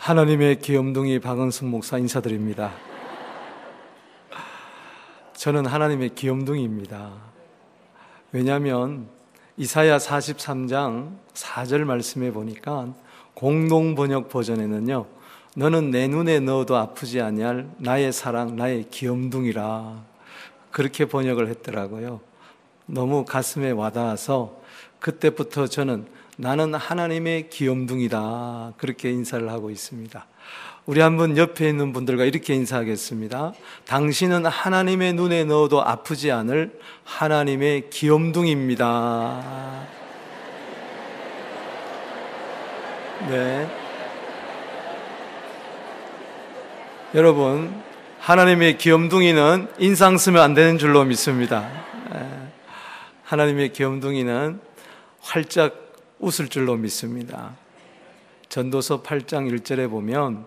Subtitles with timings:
[0.00, 2.72] 하나님의 귀염둥이 박은승 목사 인사드립니다.
[5.34, 7.12] 저는 하나님의 귀염둥이입니다.
[8.32, 9.08] 왜냐하면
[9.58, 12.94] 이사야 43장 4절 말씀에 보니까
[13.34, 15.04] 공동 번역 버전에는요.
[15.56, 20.02] 너는 내 눈에 넣어도 아프지 아니할 나의 사랑 나의 귀염둥이라
[20.70, 22.20] 그렇게 번역을 했더라고요.
[22.86, 24.62] 너무 가슴에 와닿아서
[24.98, 26.06] 그때부터 저는
[26.40, 28.72] 나는 하나님의 귀염둥이다.
[28.78, 30.26] 그렇게 인사를 하고 있습니다.
[30.86, 33.52] 우리 한번 옆에 있는 분들과 이렇게 인사하겠습니다.
[33.86, 39.42] 당신은 하나님의 눈에 넣어도 아프지 않을 하나님의 귀염둥입니다.
[43.28, 43.68] 네.
[47.14, 47.82] 여러분,
[48.18, 51.68] 하나님의 귀염둥이는 인상 쓰면 안 되는 줄로 믿습니다.
[53.24, 54.58] 하나님의 귀염둥이는
[55.20, 55.89] 활짝
[56.20, 57.56] 웃을 줄로 믿습니다.
[58.48, 60.44] 전도서 8장 1절에 보면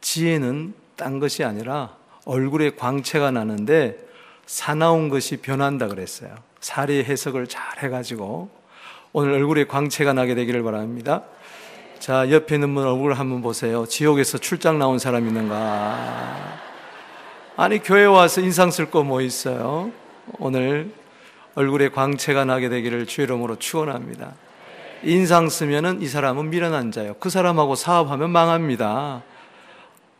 [0.00, 3.98] 지혜는 딴 것이 아니라 얼굴에 광채가 나는데
[4.46, 6.34] 사나운 것이 변한다 그랬어요.
[6.60, 8.48] 사리 해석을 잘 해가지고
[9.12, 11.22] 오늘 얼굴에 광채가 나게 되기를 바랍니다.
[11.98, 13.86] 자, 옆에 있는 분 얼굴 한번 보세요.
[13.86, 16.60] 지옥에서 출장 나온 사람 있는가?
[17.56, 19.90] 아니, 교회 와서 인상 쓸 거 뭐 있어요?
[20.38, 20.92] 오늘
[21.54, 24.34] 얼굴에 광채가 나게 되기를 주의 이름으로 축원합니다.
[25.02, 27.14] 인상 쓰면은 이 사람은 미련한 자요.
[27.20, 29.22] 그 사람하고 사업하면 망합니다.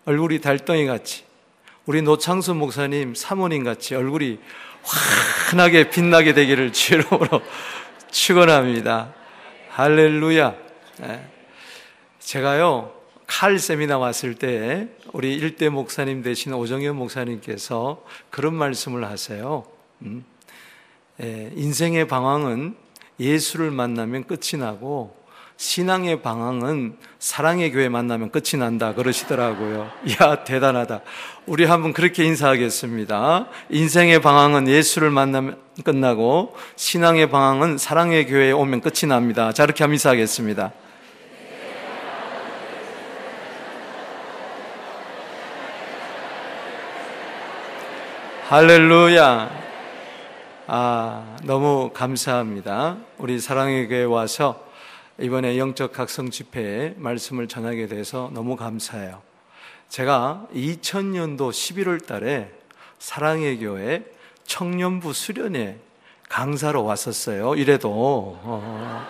[0.04, 1.24] 얼굴이 달덩이 같이
[1.86, 4.38] 우리 노창수 목사님 사모님 같이 얼굴이
[5.50, 7.04] 환하게 빛나게 되기를 주로
[8.10, 9.14] 축원합니다.
[9.70, 10.54] 할렐루야.
[11.00, 11.28] 네.
[12.18, 12.92] 제가요
[13.26, 19.64] 칼 세미나 왔을 때 우리 일대 목사님 되신 오정현 목사님께서 그런 말씀을 하세요.
[20.02, 20.24] 음?
[21.22, 22.76] 예, 인생의 방황은
[23.18, 25.16] 예수를 만나면 끝이 나고
[25.58, 29.90] 신앙의 방황은 사랑의 교회 만나면 끝이 난다 그러시더라고요.
[30.20, 31.00] 야 대단하다.
[31.46, 33.48] 우리 한번 그렇게 인사하겠습니다.
[33.70, 39.52] 인생의 방황은 예수를 만나면 끝나고 신앙의 방황은 사랑의 교회에 오면 끝이 납니다.
[39.52, 40.72] 자 이렇게 한번 인사하겠습니다.
[48.48, 49.65] 할렐루야.
[50.68, 52.96] 아, 너무 감사합니다.
[53.18, 54.64] 우리 사랑의 교회 와서
[55.20, 59.22] 이번에 영적 각성 집회에 말씀을 전하게 돼서 너무 감사해요.
[59.88, 62.52] 제가 2000년도 11월 달에
[62.98, 64.04] 사랑의 교회
[64.44, 65.78] 청년부 수련회
[66.28, 67.54] 강사로 왔었어요.
[67.54, 67.90] 이래도.
[67.92, 69.06] 어.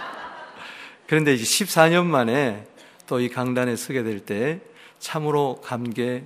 [1.06, 2.66] 그런데 이제 14년 만에
[3.06, 4.60] 또 이 강단에 서게 될 때
[4.98, 6.22] 참으로 감개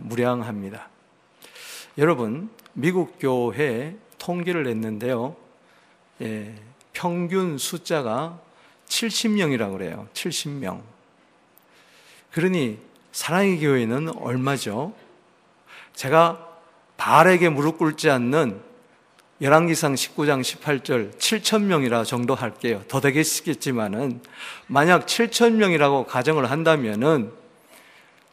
[0.00, 0.88] 무량합니다.
[1.98, 5.34] 여러분, 미국 교회 통계를 냈는데요.
[6.22, 6.54] 예,
[6.92, 8.38] 평균 숫자가
[8.86, 10.06] 70명이라고 그래요.
[10.14, 10.80] 70명.
[12.30, 12.78] 그러니
[13.10, 14.94] 사랑의 교회는 얼마죠?
[15.94, 16.48] 제가
[16.96, 18.60] 발에게 무릎 꿇지 않는
[19.40, 22.82] 열왕기상 19장 18절 7천 명이라 정도 할게요.
[22.86, 24.20] 더 되겠겠지만은
[24.68, 27.32] 만약 7천 명이라고 가정을 한다면은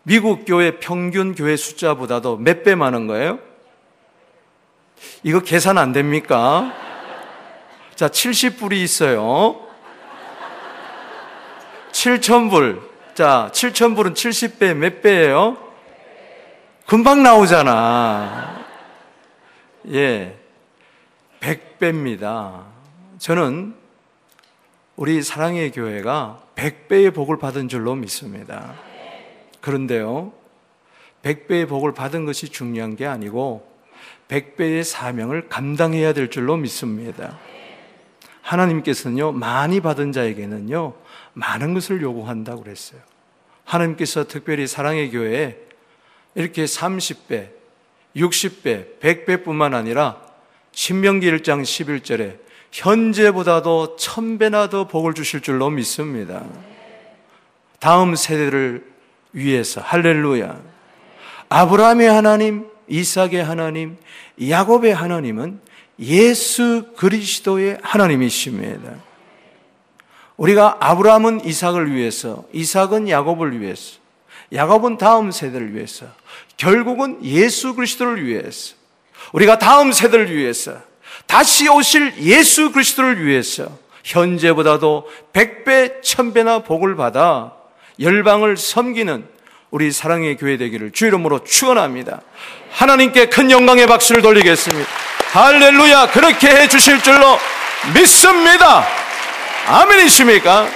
[0.04, 3.49] 미국 교회 평균 교회 숫자보다도 몇 배 많은 거예요?
[5.24, 6.74] 이거 계산 안 됩니까?
[7.96, 9.68] 자, 70불이 있어요.
[11.92, 12.82] 7,000불.
[13.14, 15.58] 자, 7,000불은 70배 몇 배예요?
[16.86, 18.66] 금방 나오잖아.
[19.92, 20.38] 예.
[21.40, 22.64] 100배입니다.
[23.18, 23.76] 저는
[24.96, 28.74] 우리 사랑의 교회가 100배의 복을 받은 줄로 믿습니다.
[29.62, 30.34] 그런데요,
[31.24, 33.69] 100배의 복을 받은 것이 중요한 게 아니고,
[34.30, 37.38] 백배의 사명을 감당해야 될 줄로 믿습니다.
[38.42, 40.94] 하나님께서는요, 많이 받은 자에게는요,
[41.34, 43.02] 많은 것을 요구한다고 그랬어요.
[43.66, 45.58] 하나님께서 특별히 사랑의 교회에
[46.36, 47.50] 이렇게 30배,
[48.16, 50.18] 60배, 100배 뿐만 아니라
[50.72, 52.38] 신명기 1장 11절에
[52.72, 56.46] 현재보다도 천배나 더 복을 주실 줄로 믿습니다.
[57.80, 58.86] 다음 세대를
[59.34, 60.60] 위해서 할렐루야.
[61.50, 63.98] 아브라함의 하나님, 이삭의 하나님,
[64.48, 65.60] 야곱의 하나님은
[66.00, 68.96] 예수 그리스도의 하나님이십니다.
[70.38, 73.98] 우리가 아브라함은 이삭을 위해서, 이삭은 야곱을 위해서,
[74.54, 76.08] 야곱은 다음 세대를 위해서,
[76.58, 78.76] 결국은 예수 그리스도를 위해서,
[79.34, 80.82] 우리가 다음 세대를 위해서,
[81.26, 83.70] 다시 오실 예수 그리스도를 위해서,
[84.04, 87.54] 현재보다도 백배, 천배나 복을 받아
[88.00, 89.28] 열방을 섬기는
[89.72, 92.22] 우리 사랑의 교회 되기를 주 이름으로 축원합니다.
[92.72, 94.90] 하나님께 큰 영광의 박수를 돌리겠습니다.
[95.32, 97.38] 할렐루야 그렇게 해 주실 줄로
[97.94, 98.84] 믿습니다.
[99.68, 100.68] 아멘이십니까?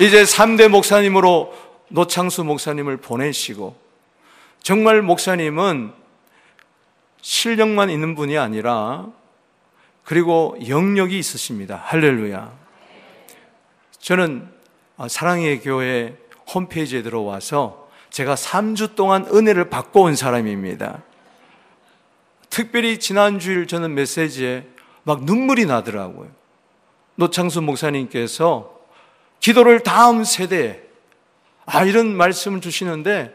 [0.00, 1.56] 이제 3대 목사님으로
[1.88, 3.80] 노창수 목사님을 보내시고
[4.62, 5.92] 정말 목사님은
[7.22, 9.06] 실력만 있는 분이 아니라
[10.04, 11.82] 그리고 영역이 있으십니다.
[11.86, 12.52] 할렐루야.
[14.00, 14.48] 저는
[15.08, 16.16] 사랑의 교회
[16.54, 21.02] 홈페이지에 들어와서 제가 3주 동안 은혜를 받고 온 사람입니다.
[22.50, 24.66] 특별히 지난주일 저는 메시지에
[25.04, 26.30] 막 눈물이 나더라고요.
[27.16, 28.78] 노창수 목사님께서
[29.40, 30.82] 기도를 다음 세대에
[31.64, 33.34] 아, 이런 말씀을 주시는데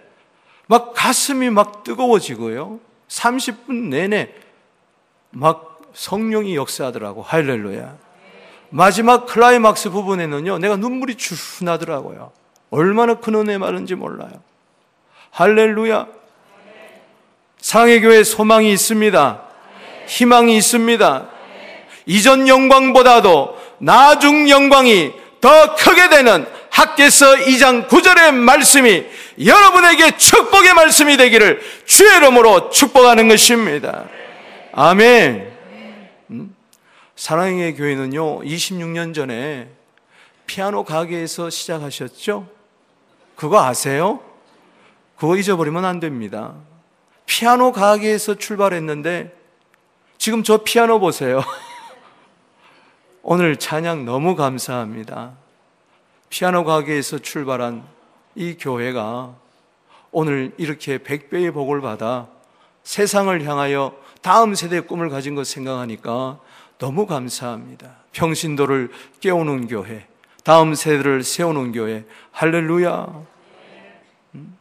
[0.68, 2.80] 막 가슴이 막 뜨거워지고요.
[3.08, 4.34] 30분 내내
[5.32, 7.22] 막 성령이 역사하더라고.
[7.22, 7.98] 할렐루야.
[8.70, 12.32] 마지막 클라이막스 부분에는요, 내가 눈물이 쭉 나더라고요.
[12.70, 14.32] 얼마나 큰 은혜 많은지 몰라요.
[15.32, 16.08] 할렐루야.
[17.60, 19.42] 상해교회 소망이 있습니다.
[20.08, 21.30] 희망이 있습니다.
[22.06, 29.06] 이전 영광보다도 나중 영광이 더 크게 되는 학계서 2장 9절의 말씀이
[29.44, 34.06] 여러분에게 축복의 말씀이 되기를 주의 이름으로 축복하는 것입니다.
[34.74, 35.52] 아멘.
[36.32, 36.56] 음?
[37.16, 39.70] 사랑의 교회는요, 26년 전에
[40.46, 42.57] 피아노 가게에서 시작하셨죠?
[43.38, 44.20] 그거 아세요?
[45.16, 46.56] 그거 잊어버리면 안 됩니다.
[47.28, 49.32] 피아노 가게에서 출발했는데
[50.18, 51.44] 지금 저 피아노 보세요.
[53.22, 55.34] 오늘 찬양 너무 감사합니다.
[56.30, 57.84] 피아노 가게에서 출발한
[58.34, 59.36] 이 교회가
[60.12, 62.28] 오늘 이렇게 백배의 복을 받아
[62.84, 66.40] 세상을 향하여 다음 세대의 꿈을 가진 것 생각하니까
[66.80, 67.98] 너무 감사합니다.
[68.14, 68.90] 평신도를
[69.20, 70.08] 깨우는 교회,
[70.48, 73.26] 다음 세대를 세우는 교회, 할렐루야.
[74.36, 74.58] 음?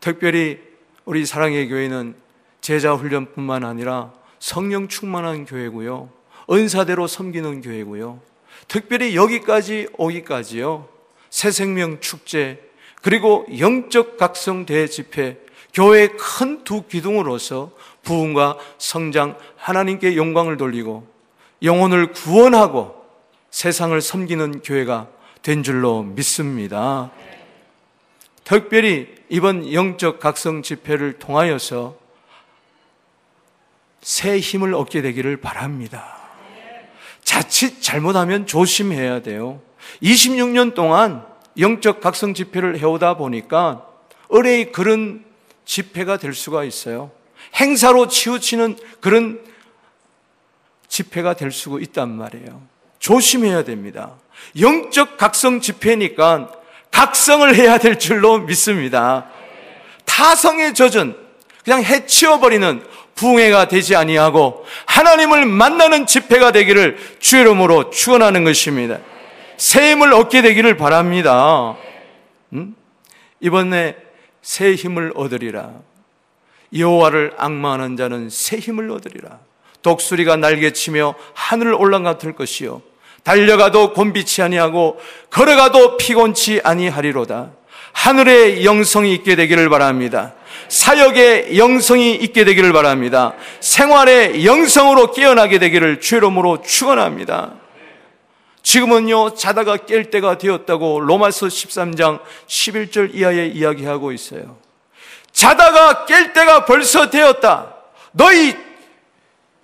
[0.00, 0.58] 특별히
[1.04, 2.16] 우리 사랑의 교회는
[2.60, 6.10] 제자 훈련뿐만 아니라 성령 충만한 교회고요.
[6.50, 8.20] 은사대로 섬기는 교회고요.
[8.66, 10.88] 특별히 여기까지 오기까지요.
[11.30, 12.60] 새 생명 축제
[13.02, 15.38] 그리고 영적 각성 대집회
[15.72, 17.70] 교회의 큰 두 기둥으로서
[18.02, 21.06] 부흥과 성장 하나님께 영광을 돌리고
[21.62, 22.99] 영혼을 구원하고
[23.50, 25.08] 세상을 섬기는 교회가
[25.42, 27.10] 된 줄로 믿습니다.
[28.44, 31.96] 특별히 이번 영적 각성 집회를 통하여서
[34.02, 36.16] 새 힘을 얻게 되기를 바랍니다.
[37.22, 39.60] 자칫 잘못하면 조심해야 돼요.
[40.02, 41.24] 26년 동안
[41.58, 43.86] 영적 각성 집회를 해오다 보니까
[44.30, 45.24] 의뢰의 그런
[45.64, 47.10] 집회가 될 수가 있어요.
[47.54, 49.44] 행사로 치우치는 그런
[50.88, 52.62] 집회가 될 수가 있단 말이에요.
[53.00, 54.12] 조심해야 됩니다.
[54.58, 56.52] 영적 각성 집회니까
[56.90, 59.26] 각성을 해야 될 줄로 믿습니다.
[60.04, 61.16] 타성에 젖은
[61.64, 62.82] 그냥 해치워버리는
[63.14, 68.98] 부흥회가 되지 아니하고 하나님을 만나는 집회가 되기를 주의 이름으로 축원하는 것입니다.
[69.56, 71.76] 새 힘을 얻게 되기를 바랍니다.
[72.52, 72.74] 음?
[73.40, 73.96] 이번에
[74.42, 75.72] 새 힘을 얻으리라.
[76.74, 79.38] 여호와를 악마하는 자는 새 힘을 얻으리라.
[79.82, 82.82] 독수리가 날개치며 하늘을 올라가 들 것이요
[83.22, 85.00] 달려가도 곤비치 아니하고
[85.30, 87.50] 걸어가도 피곤치 아니하리로다.
[87.92, 90.34] 하늘의 영성이 있게 되기를 바랍니다.
[90.68, 93.34] 사역의 영성이 있게 되기를 바랍니다.
[93.60, 97.54] 생활의 영성으로 깨어나게 되기를 주이름으로 축원합니다.
[98.62, 104.58] 지금은요 자다가 깰 때가 되었다고 로마서 13장 11절 이하에 이야기하고 있어요.
[105.32, 107.74] 자다가 깰 때가 벌써 되었다.
[108.12, 108.54] 너희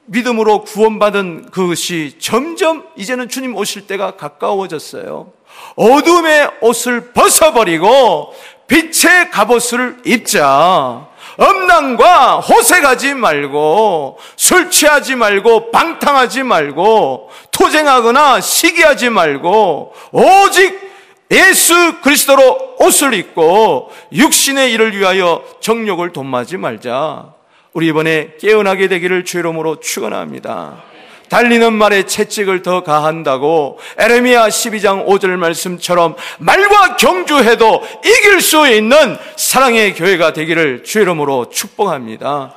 [0.07, 5.33] 믿음으로 구원받은 그것이 점점 이제는 주님 오실 때가 가까워졌어요.
[5.77, 8.35] 어둠의 옷을 벗어버리고
[8.69, 11.09] 빛의 갑옷을 입자.
[11.39, 20.87] 음란과 호색하지 말고 술 취하지 말고 방탕하지 말고 토쟁하거나 시기하지 말고 오직
[21.31, 27.36] 예수 그리스도로 옷을 입고 육신의 일을 위하여 정욕을 돈마지 말자.
[27.77, 30.83] 우리 이번에 깨어나게 되기를 주이름으로 축원합니다.
[31.29, 39.95] 달리는 말에 채찍을 더 가한다고 에레미야 12장 5절 말씀처럼 말과 경주해도 이길 수 있는 사랑의
[39.95, 42.55] 교회가 되기를 주 이름으로 축복합니다.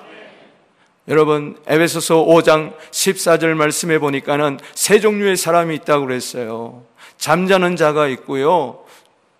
[1.09, 6.85] 여러분 에베소서 5장 14절 말씀해 보니까는 세 종류의 사람이 있다고 그랬어요.
[7.17, 8.85] 잠자는 자가 있고요.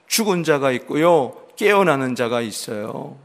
[0.10, 1.38] 죽은 자가 있고요.
[1.56, 3.16] 깨어나는 자가 있어요.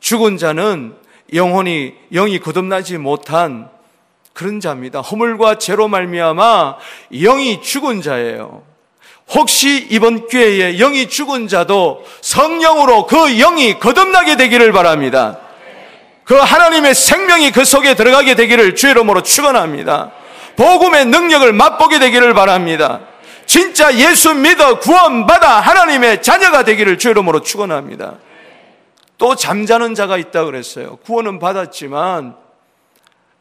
[0.00, 0.96] 죽은 자는
[1.32, 3.68] 영혼이 영이 거듭나지 못한
[4.32, 5.00] 그런 자입니다.
[5.00, 6.76] 허물과 죄로 말미암아
[7.12, 8.62] 영이 죽은 자예요.
[9.30, 15.38] 혹시 이번 기회에 영이 죽은 자도 성령으로 그 영이 거듭나게 되기를 바랍니다.
[16.24, 20.12] 그 하나님의 생명이 그 속에 들어가게 되기를 주의 이름으로 축원합니다.
[20.56, 23.00] 복음의 능력을 맛보게 되기를 바랍니다.
[23.46, 28.14] 진짜 예수 믿어 구원받아 하나님의 자녀가 되기를 주 이름으로 축원합니다.
[29.18, 30.96] 또 잠자는 자가 있다 그랬어요.
[30.96, 32.36] 구원은 받았지만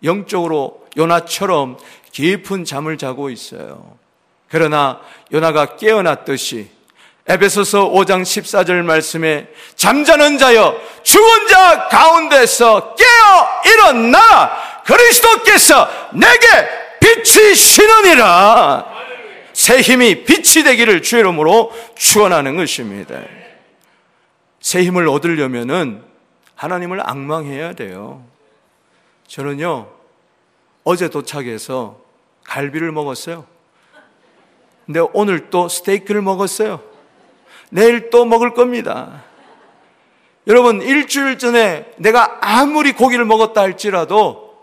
[0.03, 1.77] 영적으로 요나처럼
[2.11, 3.97] 깊은 잠을 자고 있어요.
[4.49, 4.99] 그러나
[5.31, 6.69] 요나가 깨어났듯이
[7.27, 14.51] 에베소서 5장 14절 말씀에 잠자는 자여 죽은 자 가운데서 깨어 일어나
[14.83, 16.47] 그리스도께서 내게
[16.99, 18.85] 빛이 시느니라
[19.53, 23.15] 새 힘이 빛이 되기를 주의 이름으로 축원하는 것입니다.
[24.61, 26.03] 새 힘을 얻으려면은
[26.55, 28.23] 하나님을 악망해야 돼요.
[29.27, 29.89] 저는요
[30.83, 31.99] 어제 도착해서
[32.43, 33.45] 갈비를 먹었어요.
[34.85, 36.81] 근데 오늘 또 스테이크를 먹었어요.
[37.69, 39.23] 내일 또 먹을 겁니다.
[40.47, 44.57] 여러분, 일주일 전에 내가 아무리 고기를 먹었다 할지라도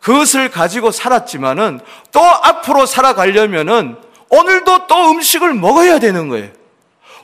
[0.00, 1.80] 그것을 가지고 살았지만은
[2.12, 3.96] 또 앞으로 살아가려면은
[4.28, 6.50] 오늘도 또 음식을 먹어야 되는 거예요.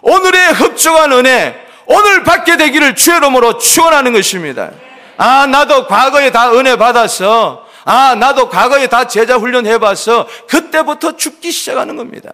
[0.03, 1.55] 오늘의 흡족한 은혜,
[1.87, 4.71] 오늘 받게 되기를 주의 이름으로 축원하는 것입니다.
[5.17, 7.67] 아, 나도 과거에 다 은혜 받았어.
[7.85, 10.27] 아, 나도 과거에 다 제자 훈련 해봤어.
[10.49, 12.33] 그때부터 죽기 시작하는 겁니다.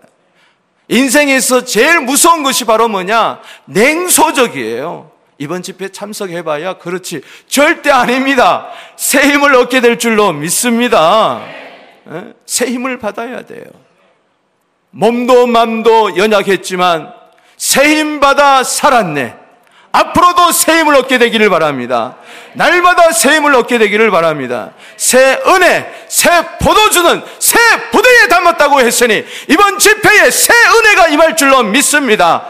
[0.89, 3.41] 인생에서 제일 무서운 것이 바로 뭐냐?
[3.67, 5.11] 냉소적이에요.
[5.39, 7.23] 이번 집회 참석해봐야 그렇지.
[7.47, 8.69] 절대 아닙니다.
[8.97, 11.41] 새 힘을 얻게 될 줄로 믿습니다.
[12.11, 12.33] 예?
[12.45, 13.65] 새 힘을 받아야 돼요.
[14.91, 17.18] 몸도 맘도 연약했지만
[17.59, 19.35] 새힘 받아 살았네.
[19.91, 22.17] 앞으로도 새 힘을 얻게 되기를 바랍니다.
[22.53, 24.71] 날마다 새 힘을 얻게 되기를 바랍니다.
[24.97, 27.59] 새 은혜, 새 포도주는 새
[27.91, 32.47] 부대에 담았다고 했으니 이번 집회에 새 은혜가 임할 줄로 믿습니다.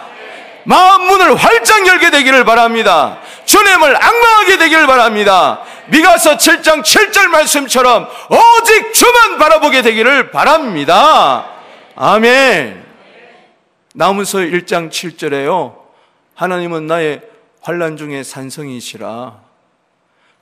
[0.65, 3.19] 마음 문을 활짝 열게 되기를 바랍니다.
[3.47, 5.61] 주님을 악망하게 되기를 바랍니다.
[5.87, 11.47] 미가서 7장 7절 말씀처럼 오직 주만 바라보게 되기를 바랍니다.
[11.97, 12.88] 아멘.
[13.95, 15.77] 나무서 1장 7절에요.
[16.35, 17.23] 하나님은 나의
[17.61, 19.41] 환란 중에 산성이시라.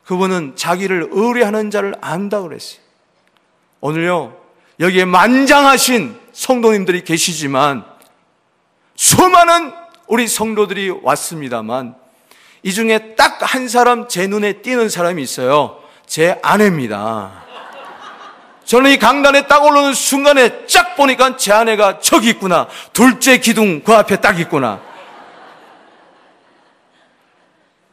[0.04, 2.80] 그분은 자기를 의뢰하는 자를 안다 그랬어요.
[3.80, 4.36] 오늘요,
[4.80, 7.84] 여기에 만장하신 성도님들이 계시지만
[8.94, 9.72] 수많은
[10.06, 11.96] 우리 성도들이 왔습니다만
[12.62, 15.82] 이 중에 딱 한 사람 제 눈에 띄는 사람이 있어요.
[16.04, 17.45] 제 아내입니다.
[18.66, 22.66] 저는 이 강단에 딱 올라오는 순간에 쫙 보니까 제 아내가 저기 있구나.
[22.92, 24.80] 둘째 기둥 그 앞에 딱 있구나.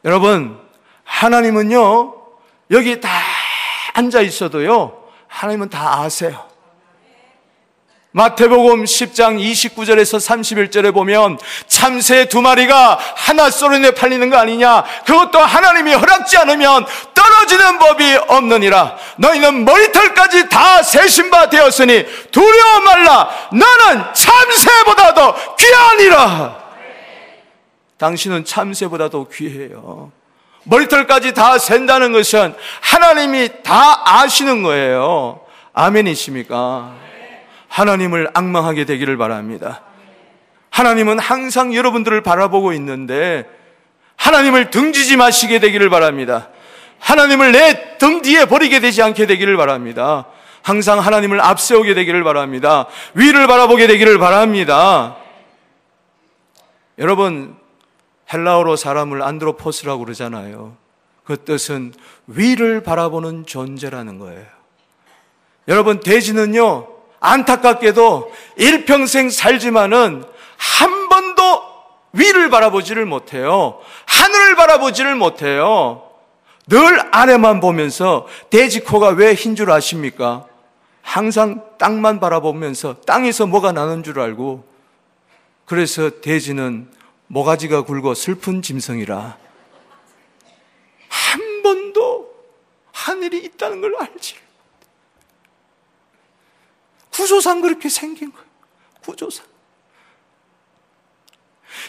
[0.03, 0.59] 여러분,
[1.03, 2.15] 하나님은요,
[2.71, 3.09] 여기 다
[3.93, 6.52] 앉아 있어도요, 하나님은 다 아세요.
[8.15, 14.83] 마태복음 10장 29절에서 31절에 보면 참새 두 마리가 하나 쏘르내 팔리는 거 아니냐?
[15.03, 18.97] 그것도 하나님이 허락지 않으면 떨어지는 법이 없느니라.
[19.17, 23.29] 너희는 머리털까지 다 세신바 되었으니 두려워 말라.
[23.51, 26.63] 너는 참새보다 도 귀하니라.
[27.97, 30.11] 당신은 참새보다도 귀해요.
[30.65, 35.39] 머리털까지 다 센다는 것은 하나님이 다 아시는 거예요.
[35.73, 37.02] 아멘이십니까?
[37.73, 39.81] 하나님을 악망하게 되기를 바랍니다.
[40.69, 43.49] 하나님은 항상 여러분들을 바라보고 있는데
[44.15, 46.49] 하나님을 등지지 마시게 되기를 바랍니다.
[46.99, 50.25] 하나님을 내 등 뒤에 버리게 되지 않게 되기를 바랍니다.
[50.61, 52.87] 항상 하나님을 앞세우게 되기를 바랍니다.
[53.13, 55.15] 위를 바라보게 되기를 바랍니다.
[56.99, 57.55] 여러분,
[58.33, 60.75] 헬라어로 사람을 안드로포스라고 그러잖아요.
[61.23, 61.93] 그 뜻은
[62.27, 64.45] 위를 바라보는 존재라는 거예요.
[65.69, 66.92] 여러분, 돼지는요,
[67.23, 70.23] 안타깝게도 일평생 살지만은
[70.57, 71.63] 한 번도
[72.11, 73.79] 위를 바라보지를 못해요.
[74.05, 76.09] 하늘을 바라보지를 못해요.
[76.67, 80.45] 늘 아래만 보면서 돼지 코가 왜 흰 줄 아십니까?
[81.01, 84.65] 항상 땅만 바라보면서 땅에서 뭐가 나는 줄 알고
[85.65, 86.89] 그래서 돼지는
[87.27, 89.37] 모가지가 굵어 슬픈 짐승이라
[91.09, 92.33] 한 번도
[92.91, 94.35] 하늘이 있다는 걸 알지.
[97.13, 98.47] 구조상 그렇게 생긴 거예요.
[99.03, 99.45] 구조상.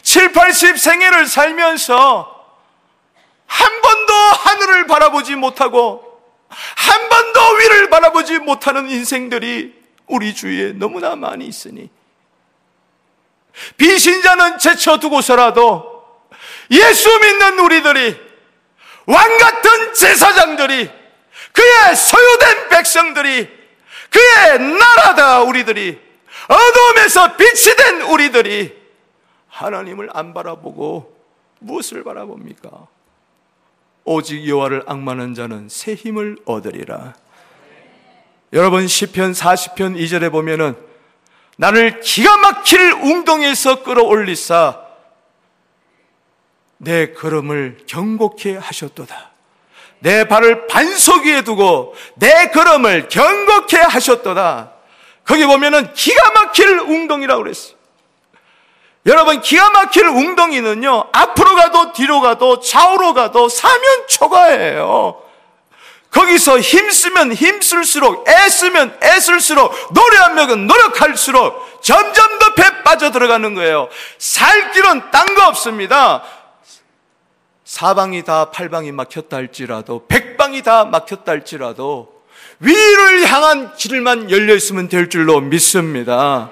[0.03, 2.31] 7, 80 생애를 살면서
[3.47, 11.47] 한 번도 하늘을 바라보지 못하고 한 번도 위를 바라보지 못하는 인생들이 우리 주위에 너무나 많이
[11.47, 11.91] 있으니
[13.77, 15.95] 비신자는 제쳐두고서라도
[16.71, 18.21] 예수 믿는 우리들이
[19.07, 20.91] 왕 같은 제사장들이
[21.53, 23.49] 그의 소유된 백성들이
[24.15, 26.01] 그의 나라다 우리들이
[26.49, 28.85] 어둠에서 빛이 된 우리들이
[29.49, 31.17] 하나님을 안 바라보고
[31.59, 32.87] 무엇을 바라봅니까?
[34.05, 37.15] 오직 여호와를 악마는 자는 새 힘을 얻으리라.
[38.53, 40.77] 여러분 시편 40편 2절에 보면은
[41.57, 44.81] 나를 기가 막힐 웅덩이에서 끌어올리사
[46.79, 49.34] 내 걸음을 경곡해 하셨도다.
[50.01, 54.71] 내 발을 반석 위에 두고 내 걸음을 경곡해 하셨도다.
[55.27, 57.75] 거기 보면은 기가 막힐 웅덩이라고 그랬어요.
[59.07, 65.21] 여러분, 기가 막힐 웅덩이는요, 앞으로 가도 뒤로 가도 좌우로 가도 사면 초과예요.
[66.11, 73.89] 거기서 힘쓰면 힘쓸수록, 애쓰면 애쓸수록, 노력하면 노력할수록 점점 더 배 빠져 들어가는 거예요.
[74.19, 76.23] 살 길은 딴 거 없습니다.
[77.65, 82.13] 사방이 다 팔방이 막혔다 할지라도, 백방이 다 막혔다 할지라도,
[82.61, 86.51] 위를 향한 길만 열려 있으면 될 줄로 믿습니다.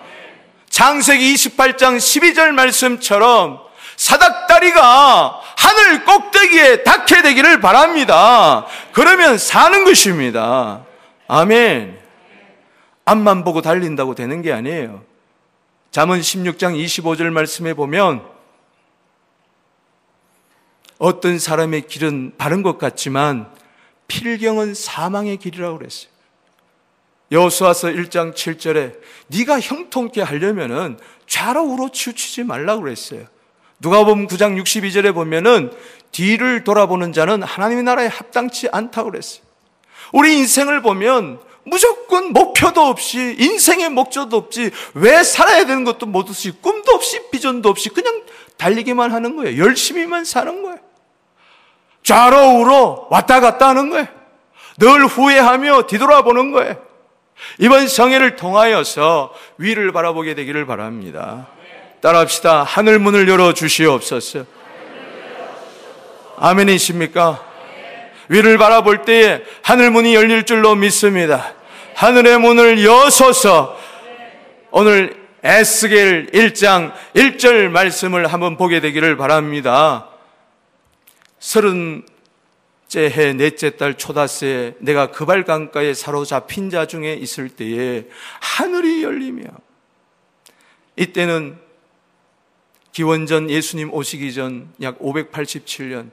[0.71, 3.61] 장세기 28장 12절 말씀처럼
[3.97, 8.67] 사닥다리가 하늘 꼭대기에 닿게 되기를 바랍니다.
[8.93, 10.85] 그러면 사는 것입니다.
[11.29, 11.99] 아멘.
[13.05, 15.05] 앞만 보고 달린다고 되는 게 아니에요.
[15.91, 18.32] 잠언 16장 25절 말씀에 보면
[20.99, 23.51] 어떤 사람의 길은 바른 것 같지만
[24.09, 26.13] 필경은 사망의 길이라고 그랬어요.
[27.33, 28.95] 여수와서 1장 7절에
[29.29, 33.25] 네가 형통케 하려면은 좌로 우로 치우치지 말라고 그랬어요.
[33.81, 35.73] 누가 보면 9장 62절에 보면은
[36.13, 39.43] 뒤를 돌아보는 자는 하나님의 나라에 합당치 않다고 그랬어요.
[40.13, 46.53] 우리 인생을 보면 무조건 목표도 없이 인생의 목적도 없지 왜 살아야 되는 것도 못 없이
[46.61, 48.23] 꿈도 없이 비전도 없이 그냥
[48.63, 49.63] 달리기만 하는 거예요.
[49.63, 50.79] 열심히만 사는 거예요.
[52.05, 54.07] 좌로 우로 왔다 갔다 하는 거예요.
[54.79, 56.77] 늘 후회하며 뒤돌아보는 거예요.
[57.59, 61.49] 이번 성회를 통하여서 위를 바라보게 되기를 바랍니다.
[62.01, 62.63] 따라합시다.
[62.63, 64.45] 하늘 문을 열어 주시옵소서.
[66.39, 67.45] 아멘이십니까?
[68.29, 71.55] 위를 바라볼 때에 하늘 문이 열릴 줄로 믿습니다.
[71.97, 73.77] 하늘의 문을 여소서
[74.71, 80.09] 오늘 에스겔 1장 1절 말씀을 한번 보게 되기를 바랍니다.
[82.87, 88.07] 째 넷째 딸 초다세 내가 그발 강가에 사로잡힌 자 중에 있을 때에
[88.41, 89.45] 하늘이 열리며
[90.97, 91.59] 이때는
[92.93, 96.11] 기원전 예수님 오시기 전 약 587년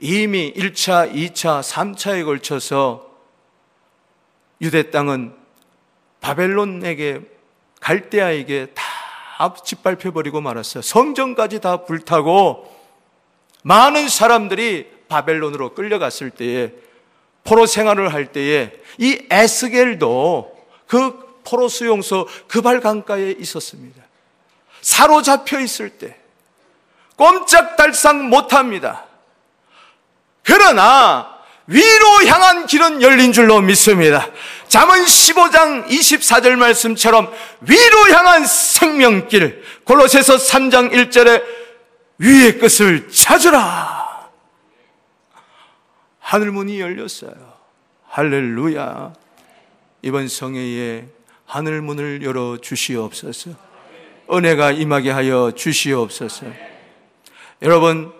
[0.00, 3.08] 이미 1차, 2차, 3차에 걸쳐서
[4.62, 5.34] 유대 땅은
[6.20, 7.20] 바벨론에게
[7.80, 10.82] 갈대아에게 다 짓밟혀버리고 말았어요.
[10.82, 12.70] 성전까지 다 불타고
[13.62, 16.72] 많은 사람들이 바벨론으로 끌려갔을 때에
[17.42, 24.02] 포로 생활을 할 때에 이 에스겔도 그 포로 수용소 그발 강가에 있었습니다.
[24.82, 26.16] 사로잡혀 있을 때
[27.16, 29.06] 꼼짝달싹 못합니다.
[30.42, 31.29] 그러나
[31.70, 34.28] 위로 향한 길은 열린 줄로 믿습니다.
[34.66, 41.44] 잠언 15장 24절 말씀처럼 위로 향한 생명길 골로새서 3장 1절에
[42.18, 44.30] 위의 끝을 찾으라.
[46.18, 47.34] 하늘 문이 열렸어요.
[48.08, 49.12] 할렐루야.
[50.02, 51.06] 이번 성회에
[51.46, 53.50] 하늘 문을 열어 주시옵소서.
[54.32, 56.46] 은혜가 임하게 하여 주시옵소서.
[57.62, 58.12] 여러분,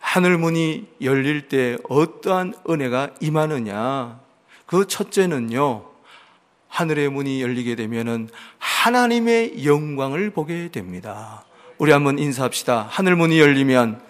[0.00, 4.18] 하늘 문이 열릴 때 어떠한 은혜가 임하느냐?
[4.66, 5.84] 그 첫째는요,
[6.68, 11.44] 하늘의 문이 열리게 되면은 하나님의 영광을 보게 됩니다.
[11.78, 12.88] 우리 한번 인사합시다.
[12.90, 14.02] 하늘 문이 열리면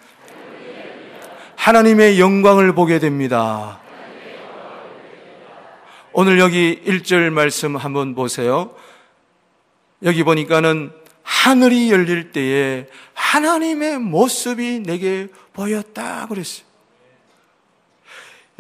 [1.57, 3.81] 하나님의 영광을 보게 됩니다.
[6.13, 8.75] 오늘 여기 1절 말씀 한번 보세요.
[10.03, 16.71] 여기 보니까는 하늘이 열릴 때에 하나님의 모습이 내게 보였다 그랬어요.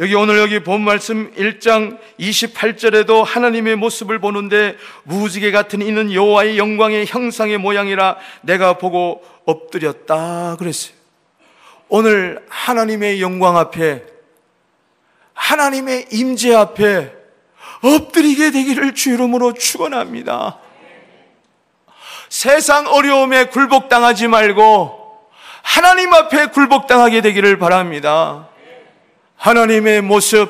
[0.01, 7.05] 여기 오늘 여기 본 말씀 1장 28절에도 하나님의 모습을 보는데 무지개 같은 이는 여호와의 영광의
[7.07, 10.95] 형상의 모양이라 내가 보고 엎드렸다 그랬어요.
[11.89, 14.05] 오늘 하나님의 영광 앞에
[15.35, 17.13] 하나님의 임재 앞에
[17.83, 20.61] 엎드리게 되기를 주 이름으로 축원합니다.
[22.31, 25.00] 세상 어려움에 굴복당하지 말고
[25.63, 28.49] 하나님 앞에 굴복당하게 되기를 바랍니다.
[29.37, 30.49] 하나님의 모습,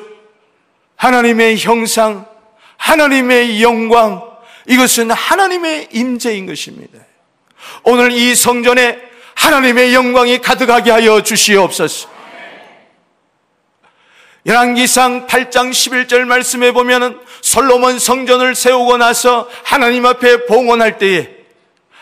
[0.95, 2.25] 하나님의 형상,
[2.77, 4.21] 하나님의 영광,
[4.67, 6.99] 이것은 하나님의 임재인 것입니다.
[7.83, 8.99] 오늘 이 성전에
[9.35, 12.09] 하나님의 영광이 가득하게 하여 주시옵소서.
[14.45, 21.40] 열왕기상 8장 11절 말씀에 보면은 솔로몬 성전을 세우고 나서 하나님 앞에 봉헌할 때에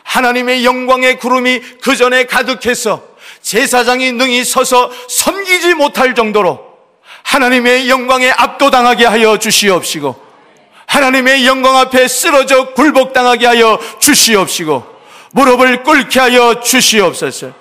[0.09, 3.03] 하나님의 영광의 구름이 그 전에 가득해서
[3.43, 6.67] 제사장이 능히 서서 섬기지 못할 정도로
[7.23, 10.29] 하나님의 영광에 압도당하게 하여 주시옵시고
[10.87, 14.99] 하나님의 영광 앞에 쓰러져 굴복당하게 하여 주시옵시고
[15.33, 17.53] 무릎을 꿇게 하여 주시옵소서.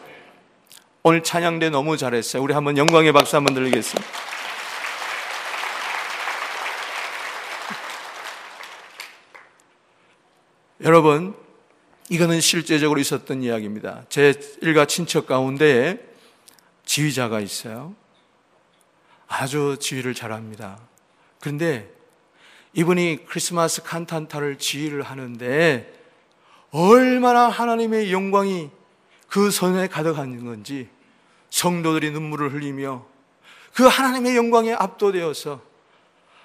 [1.03, 2.43] 오늘 찬양대 너무 잘했어요.
[2.43, 4.09] 우리 한번 영광의 박수 한번 들리겠습니다.
[10.85, 11.35] 여러분,
[12.11, 14.05] 이거는 실제적으로 있었던 이야기입니다.
[14.09, 15.99] 제 일가 친척 가운데
[16.85, 17.95] 지휘자가 있어요.
[19.27, 20.79] 아주 지휘를 잘합니다.
[21.41, 21.93] 그런데
[22.73, 25.93] 이분이 크리스마스 칸탄타를 지휘를 하는데
[26.71, 28.71] 얼마나 하나님의 영광이
[29.29, 30.89] 그 손에 가득한 건지
[31.51, 33.07] 성도들이 눈물을 흘리며
[33.75, 35.61] 그 하나님의 영광에 압도되어서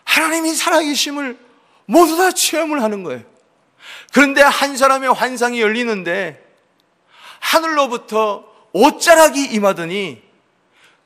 [0.04, 1.38] 하나님이 살아계심을
[1.86, 3.33] 모두 다 체험을 하는 거예요.
[4.14, 6.40] 그런데 한 사람의 환상이 열리는데
[7.40, 10.22] 하늘로부터 옷자락이 임하더니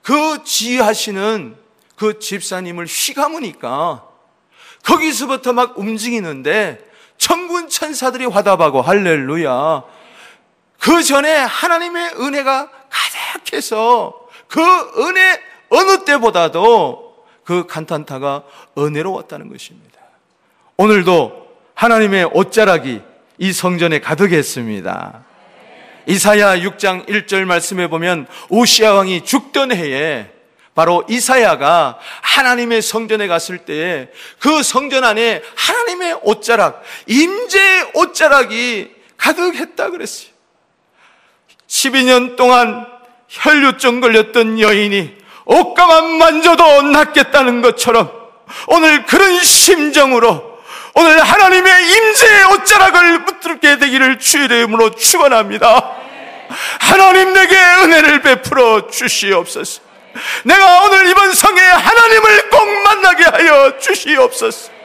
[0.01, 1.55] 그 지휘하시는
[1.95, 4.05] 그 집사님을 휘감으니까
[4.83, 6.85] 거기서부터 막 움직이는데
[7.17, 9.83] 천군 천사들이 화답하고 할렐루야.
[10.79, 14.61] 그 전에 하나님의 은혜가 가득해서 그
[14.99, 18.43] 은혜 어느 때보다도 그 간탄타가
[18.77, 19.97] 은혜로웠다는 것입니다.
[20.75, 21.46] 오늘도
[21.77, 23.01] 하나님의 옷자락이
[23.37, 25.23] 이 성전에 가득했습니다.
[26.07, 30.31] 이사야 6장 1절 말씀에 보면 오시아 왕이 죽던 해에
[30.73, 34.07] 바로 이사야가 하나님의 성전에 갔을 때에
[34.39, 40.29] 그 성전 안에 하나님의 옷자락, 임재의 옷자락이 가득했다 그랬어요.
[41.67, 42.87] 12년 동안
[43.27, 48.11] 혈류증 걸렸던 여인이 옷가만 만져도 낫겠다는 것처럼
[48.67, 50.56] 오늘 그런 심정으로
[50.93, 55.95] 오늘 하나님의 임재의 옷자락을 붙들게 되기를 주의 이름으로 축원합니다.
[56.79, 59.81] 하나님 내게 은혜를 베풀어 주시옵소서.
[60.43, 64.77] 내가 오늘 이번 성에 하나님을 꼭 만나게 하여 주시옵소서.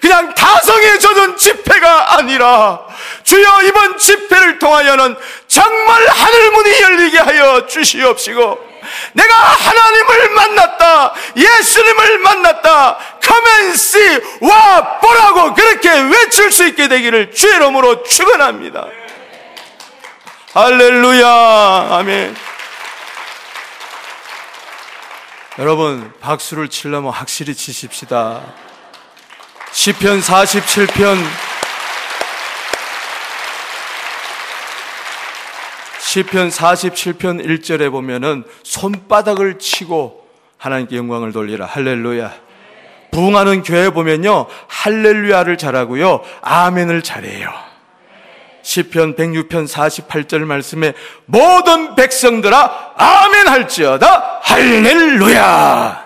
[0.00, 2.80] 그냥 다성에 젖은 집회가 아니라
[3.22, 5.16] 주여 이번 집회를 통하여는
[5.48, 8.73] 정말 하늘문이 열리게 하여 주시옵시고
[9.12, 11.14] 내가 하나님을 만났다.
[11.36, 12.98] 예수님을 만났다.
[13.22, 13.98] 커맨시
[14.40, 18.86] 와 보라고 그렇게 외칠 수 있게 되기를 주의 이름으로 축원합니다.
[20.52, 21.88] 할렐루야.
[21.90, 22.36] 아멘.
[25.58, 28.42] 여러분 박수를 치려면 확실히 치십시다.
[29.72, 31.18] 시편 47편
[36.04, 41.64] 시편 47편 1절에 보면은 손바닥을 치고 하나님께 영광을 돌리라.
[41.64, 42.30] 할렐루야.
[43.10, 44.46] 부흥하는 교회 보면요.
[44.68, 46.20] 할렐루야를 잘하고요.
[46.42, 47.48] 아멘을 잘해요.
[48.60, 50.92] 시편 106편 48절 말씀에
[51.24, 56.03] 모든 백성들아 아멘 할지어다 할렐루야.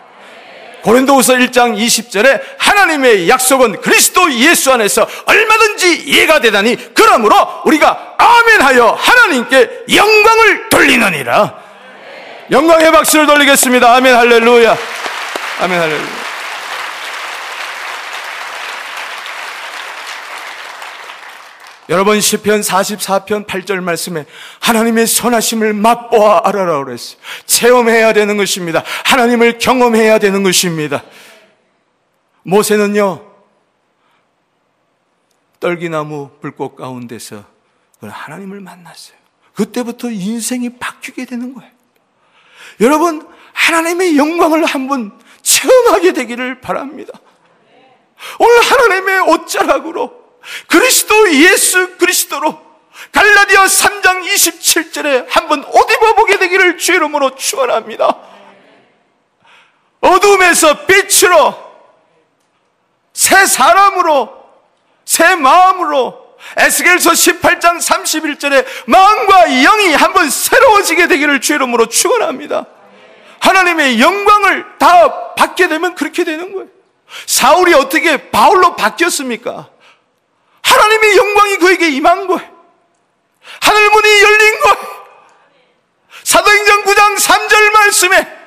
[0.82, 9.70] 고린도후서 1장 20절에 하나님의 약속은 그리스도 예수 안에서 얼마든지 이해가 되다니 그러므로 우리가 아멘하여 하나님께
[9.94, 11.54] 영광을 돌리느니라.
[12.50, 13.94] 영광의 박수를 돌리겠습니다.
[13.94, 14.76] 아멘 할렐루야.
[15.60, 16.27] 아멘 할렐루야.
[21.88, 24.26] 여러분 시편 44편 8절 말씀에
[24.60, 27.18] 하나님의 선하심을 맛보아 알아라 그랬어요.
[27.46, 28.84] 체험해야 되는 것입니다.
[29.06, 31.02] 하나님을 경험해야 되는 것입니다.
[32.42, 33.26] 모세는요.
[35.60, 37.44] 떨기나무 불꽃 가운데서
[38.00, 39.16] 하나님을 만났어요.
[39.54, 41.70] 그때부터 인생이 바뀌게 되는 거예요.
[42.80, 47.18] 여러분 하나님의 영광을 한번 체험하게 되기를 바랍니다.
[48.38, 50.17] 오늘 하나님의 옷자락으로
[50.66, 52.68] 그리스도 예수 그리스도로
[53.12, 58.16] 갈라디아 3장 27절에 한번 옷 입어보게 되기를 주 이름으로 축원합니다.
[60.00, 61.54] 어둠에서 빛으로
[63.12, 64.38] 새 사람으로
[65.04, 72.66] 새 마음으로 에스겔서 18장 31절에 마음과 영이 한번 새로워지게 되기를 주 이름으로 축원합니다.
[73.40, 76.68] 하나님의 영광을 다 받게 되면 그렇게 되는 거예요.
[77.26, 79.68] 사울이 어떻게 바울로 바뀌었습니까?
[80.68, 82.58] 하나님의 영광이 그에게 임한 거예요.
[83.60, 84.98] 하늘 문이 열린 거예요.
[86.24, 88.38] 사도행전 9장 3절 말씀에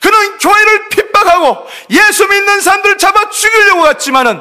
[0.00, 4.40] 그는 교회를 핍박하고 예수 믿는 사람들 잡아 죽이려고 갔지만은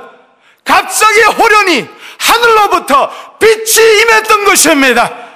[0.63, 1.87] 갑자기 호련히
[2.19, 5.27] 하늘로부터 빛이 임했던 것입니다.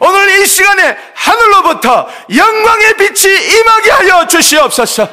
[0.00, 5.08] 오늘 이 시간에 하늘로부터 영광의 빛이 임하게 하여 주시옵소서.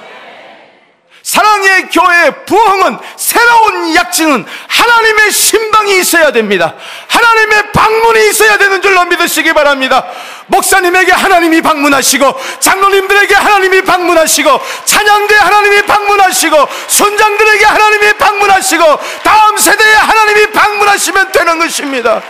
[1.26, 6.76] 사랑의 교회의 부흥은 새로운 약진은 하나님의 신방이 있어야 됩니다.
[7.08, 10.06] 하나님의 방문이 있어야 되는 줄로 믿으시기 바랍니다.
[10.46, 18.84] 목사님에게 하나님이 방문하시고 장로님들에게 하나님이 방문하시고 찬양대 하나님이 방문하시고 손장들에게 하나님이 방문하시고
[19.24, 22.22] 다음 세대에 하나님이 방문하시면 되는 것입니다.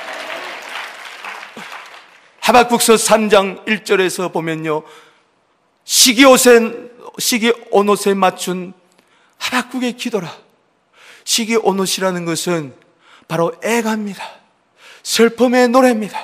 [2.39, 4.84] 하박국서 3장 1절에서 보면요.
[5.84, 6.62] 시기옷에
[7.19, 8.73] 시기 온옷에 맞춘
[9.45, 10.31] 하박국의 기도라.
[11.23, 12.73] 시기 온옷이라는 것은
[13.27, 14.23] 바로 애가입니다.
[15.03, 16.19] 슬픔의 노래입니다.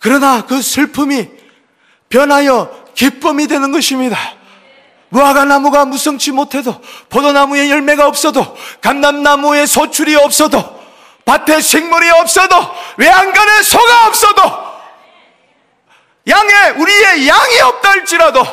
[0.00, 1.28] 그러나 그 슬픔이
[2.08, 4.16] 변하여 기쁨이 되는 것입니다.
[5.08, 10.82] 무화과 나무가 무성치 못해도 포도나무에 열매가 없어도 감남나무에 소출이 없어도
[11.24, 12.56] 밭에 식물이 없어도
[12.96, 14.42] 외양간에 소가 없어도
[16.28, 18.44] 양에 우리의 양이 없다 할지라도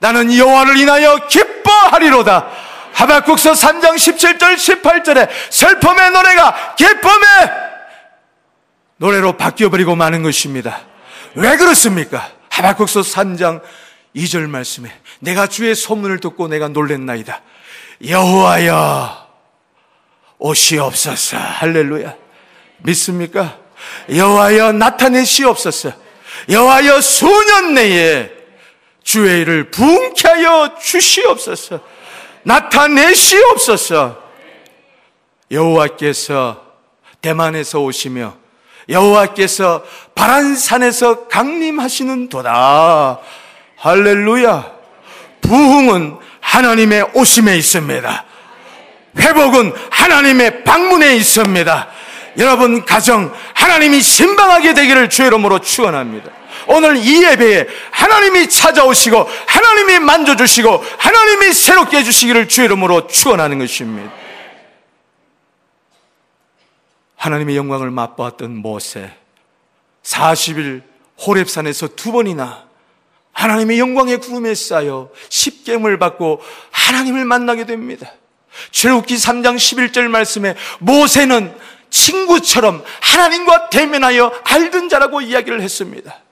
[0.00, 2.50] 나는 여호와를 인하여 기뻐하리로다.
[2.94, 7.64] 하박국서 3장 17절 18절에 슬픔의 노래가 기쁨의
[8.96, 10.80] 노래로 바뀌어 버리고 마는 것입니다.
[11.34, 12.30] 왜 그렇습니까?
[12.50, 13.60] 하박국서 3장
[14.14, 17.42] 2절 말씀에 내가 주의 소문을 듣고 내가 놀랬나이다.
[18.06, 19.28] 여호와여
[20.38, 21.36] 오시옵소서.
[21.36, 22.14] 할렐루야.
[22.78, 23.58] 믿습니까?
[24.14, 25.92] 여호와여 나타내시옵소서.
[26.48, 28.30] 여호와여 수년 내에
[29.02, 31.80] 주의 일을 부흥케 하여 주시옵소서.
[32.44, 34.22] 나타내시옵소서.
[35.50, 36.62] 여호와께서
[37.20, 38.34] 대만에서 오시며
[38.88, 43.18] 여호와께서 바란산에서 강림하시는 도다.
[43.76, 44.72] 할렐루야.
[45.40, 48.24] 부흥은 하나님의 오심에 있습니다.
[49.18, 51.88] 회복은 하나님의 방문에 있습니다.
[52.38, 56.30] 여러분 가정 하나님이 신방하게 되기를 주의 이름으로 축원합니다.
[56.66, 64.12] 오늘 이 예배에 하나님이 찾아오시고 하나님이 만져주시고 하나님이 새롭게 해주시기를 주의 이름으로 축원하는 것입니다.
[67.16, 69.10] 하나님의 영광을 맛보았던 모세
[70.02, 70.82] 40일
[71.26, 72.64] 호렙산에서 두 번이나
[73.32, 78.12] 하나님의 영광의 구름에 쌓여 십계을 받고 하나님을 만나게 됩니다.
[78.70, 81.56] 출애굽기 3장 11절 말씀에 모세는
[81.90, 86.23] 친구처럼 하나님과 대면하여 알던 자라고 이야기를 했습니다.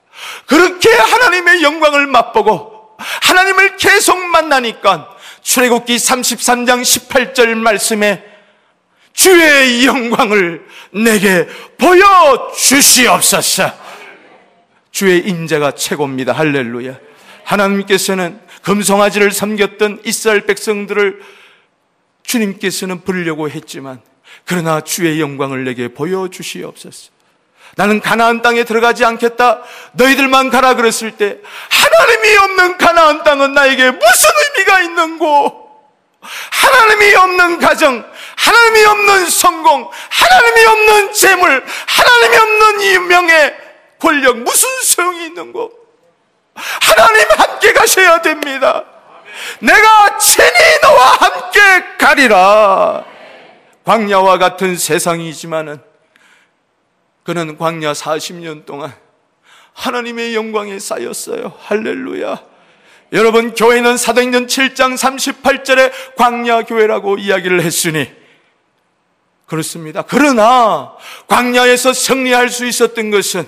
[0.45, 5.09] 그렇게 하나님의 영광을 맛보고 하나님을 계속 만나니까
[5.41, 8.23] 출애굽기 33장 18절 말씀에
[9.13, 13.71] 주의 영광을 내게 보여 주시옵소서.
[14.91, 16.33] 주의 인자가 최고입니다.
[16.33, 16.97] 할렐루야.
[17.43, 21.21] 하나님께서는 금송아지를 섬겼던 이스라엘 백성들을
[22.23, 24.01] 주님께서는 부르려고 했지만
[24.45, 27.12] 그러나 주의 영광을 내게 보여 주시옵소서.
[27.75, 29.61] 나는 가나안 땅에 들어가지 않겠다.
[29.93, 31.37] 너희들만 가라 그랬을 때
[31.69, 35.63] 하나님이 없는 가나안 땅은 나에게 무슨 의미가 있는고?
[36.51, 38.05] 하나님이 없는 가정,
[38.37, 43.57] 하나님이 없는 성공, 하나님이 없는 재물, 하나님이 없는 이명의
[43.99, 45.71] 권력 무슨 소용이 있는고?
[46.53, 48.83] 하나님 함께 가셔야 됩니다.
[49.59, 50.47] 내가 친히
[50.81, 51.59] 너와 함께
[51.97, 53.03] 가리라.
[53.83, 55.92] 광야와 같은 세상이지만은
[57.23, 58.93] 그는 광야 40년 동안
[59.73, 61.53] 하나님의 영광에 쌓였어요.
[61.59, 62.43] 할렐루야.
[63.13, 68.11] 여러분, 교회는 사도행전 7장 38절에 광야 교회라고 이야기를 했으니
[69.45, 70.01] 그렇습니다.
[70.01, 70.95] 그러나
[71.27, 73.47] 광야에서 승리할 수 있었던 것은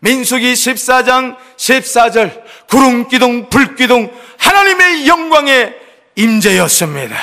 [0.00, 5.78] 민수기 14장 14절 구름 기둥 불 기둥 하나님의 영광의
[6.16, 7.16] 임재였습니다.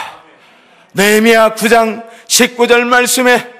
[0.93, 3.52] 네미야 9장 19절 말씀에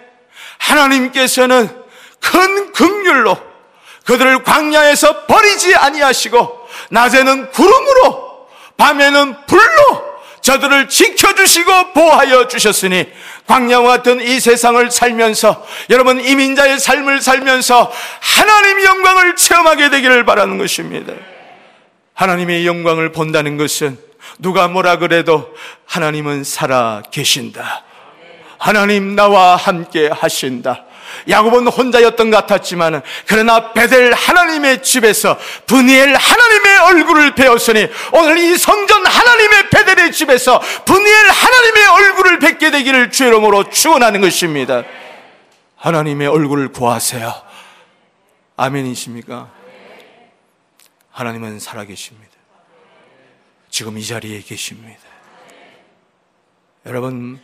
[0.58, 1.85] 하나님께서는
[2.32, 3.38] 큰 긍휼로
[4.06, 13.08] 그들을 광야에서 버리지 아니하시고 낮에는 구름으로 밤에는 불로 저들을 지켜주시고 보호하여 주셨으니
[13.48, 21.14] 광야와 같은 이 세상을 살면서 여러분 이민자의 삶을 살면서 하나님 영광을 체험하게 되기를 바라는 것입니다.
[22.14, 23.98] 하나님의 영광을 본다는 것은
[24.38, 25.56] 누가 뭐라 그래도
[25.88, 27.84] 하나님은 살아 계신다.
[28.60, 30.86] 하나님 나와 함께 하신다.
[31.30, 39.06] 야곱은 혼자였던 것 같았지만 그러나 베델 하나님의 집에서 분이엘 하나님의 얼굴을 배웠으니 오늘 이 성전
[39.06, 44.84] 하나님의 베델의 집에서 분이엘 하나님의 얼굴을 뵙게 되기를 주의 이름으로 축원하는 것입니다.
[45.78, 47.34] 하나님의 얼굴을 구하세요.
[48.58, 49.52] 아멘이십니까?
[51.12, 52.34] 하나님은 살아계십니다.
[53.70, 55.02] 지금 이 자리에 계십니다.
[56.86, 57.40] 여러분,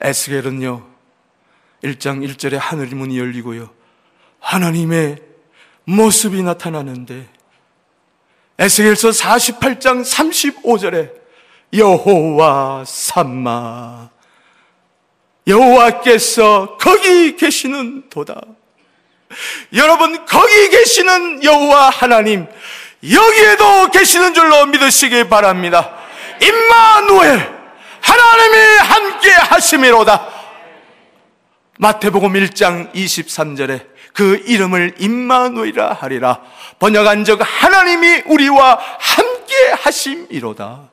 [0.00, 0.93] 에스겔은요,
[1.84, 3.70] 1장 1절에 하늘 문이 열리고요.
[4.40, 5.18] 하나님의
[5.84, 7.28] 모습이 나타나는데
[8.58, 11.12] 에스겔서 48장 35절에
[11.74, 14.08] 여호와 삼마
[15.46, 18.40] 여호와께서 거기 계시는 도다.
[19.74, 22.46] 여러분 거기 계시는 여호와 하나님
[23.10, 25.94] 여기에도 계시는 줄로 믿으시기 바랍니다.
[26.40, 27.54] 임마누엘
[28.00, 30.33] 하나님이 함께 하심이로다.
[31.78, 36.40] 마태복음 1장 23절에 그 이름을 임마누이라 하리라.
[36.78, 40.88] 번역한 적 하나님이 우리와 함께 하심이로다.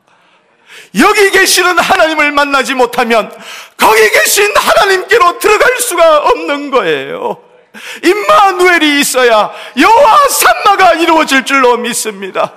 [0.99, 3.31] 여기 계시는 하나님을 만나지 못하면
[3.77, 7.50] 거기 계신 하나님께로 들어갈 수가 없는 거예요.
[8.03, 12.53] 임마누엘이 있어야 여호와 산마가 이루어질 줄로 믿습니다.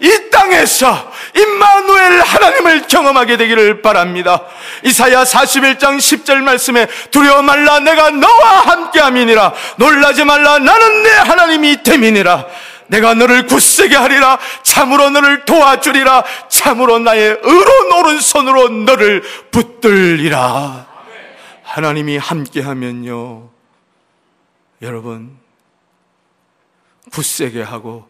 [0.00, 4.42] 이 땅에서 임마누엘 하나님을 경험하게 되기를 바랍니다.
[4.84, 9.54] 이사야 41장 10절 말씀에 두려워 말라 내가 너와 함께함이니라.
[9.76, 12.46] 놀라지 말라 나는 내 하나님이 됨이니라.
[12.88, 16.24] 내가 너를 굳세게 하리라 참으로 너를 도와주리라.
[16.48, 20.86] 참으로 나의 의로운 오른손으로 너를 붙들리라.
[21.62, 23.59] 하나님이 함께하면요
[24.82, 25.36] 여러분
[27.12, 28.08] 굳세게 하고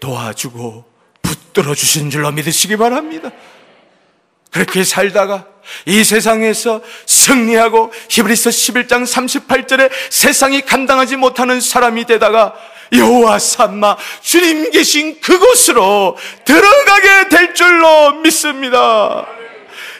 [0.00, 0.84] 도와주고
[1.22, 3.30] 붙들어 주신 줄로 믿으시기 바랍니다.
[4.50, 5.48] 그렇게 살다가
[5.86, 12.54] 이 세상에서 승리하고 히브리서 11장 38절에 세상이 감당하지 못하는 사람이 되다가
[12.92, 19.26] 여호와 삼마 주님 계신 그곳으로 들어가게 될 줄로 믿습니다.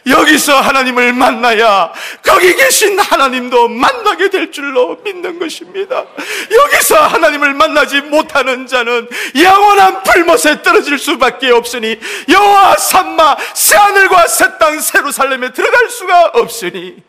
[0.06, 6.04] 여기서 하나님을 만나야 거기 계신 하나님도 만나게 될 줄로 믿는 것입니다.
[6.50, 9.08] 여기서 하나님을 만나지 못하는 자는
[9.40, 17.02] 영원한 불못에 떨어질 수밖에 없으니 여호와 삼마 새 하늘과 새땅 세루살렘에 들어갈 수가 없으니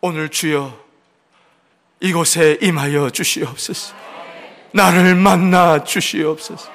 [0.00, 0.80] 오늘 주여
[2.00, 3.94] 이곳에 임하여 주시옵소서.
[4.72, 6.70] 나를 만나 주시옵소서.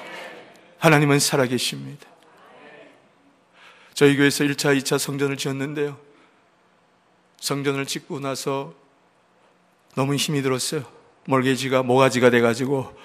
[0.80, 2.06] 하나님은 살아계십니다.
[3.98, 5.98] 저희 교회에서 1차, 2차 성전을 지었는데요.
[7.40, 8.76] 성전을 짓고 나서
[9.96, 10.84] 너무 힘이 들었어요.
[11.26, 12.96] 멀게지가 모가지가 돼가지고.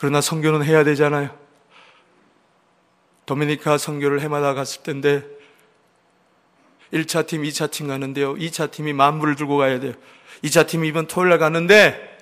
[0.00, 1.30] 그러나 성교는 해야 되잖아요.
[3.26, 5.22] 도미니카 성교를 해마다 갔을 텐데
[6.92, 8.34] 1차 팀, 2차 팀 가는데요.
[8.34, 9.92] 2차 팀이 만불을 들고 가야 돼요.
[10.42, 12.18] 2차 팀이 이번 토요일 날 가는데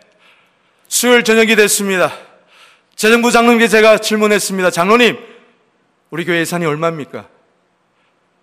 [0.87, 2.13] 수요일 저녁이 됐습니다.
[2.95, 4.71] 재정부 장로님께 제가 질문했습니다.
[4.71, 5.32] 장로님,
[6.13, 7.27] 우리 교회 예산이 얼마입니까?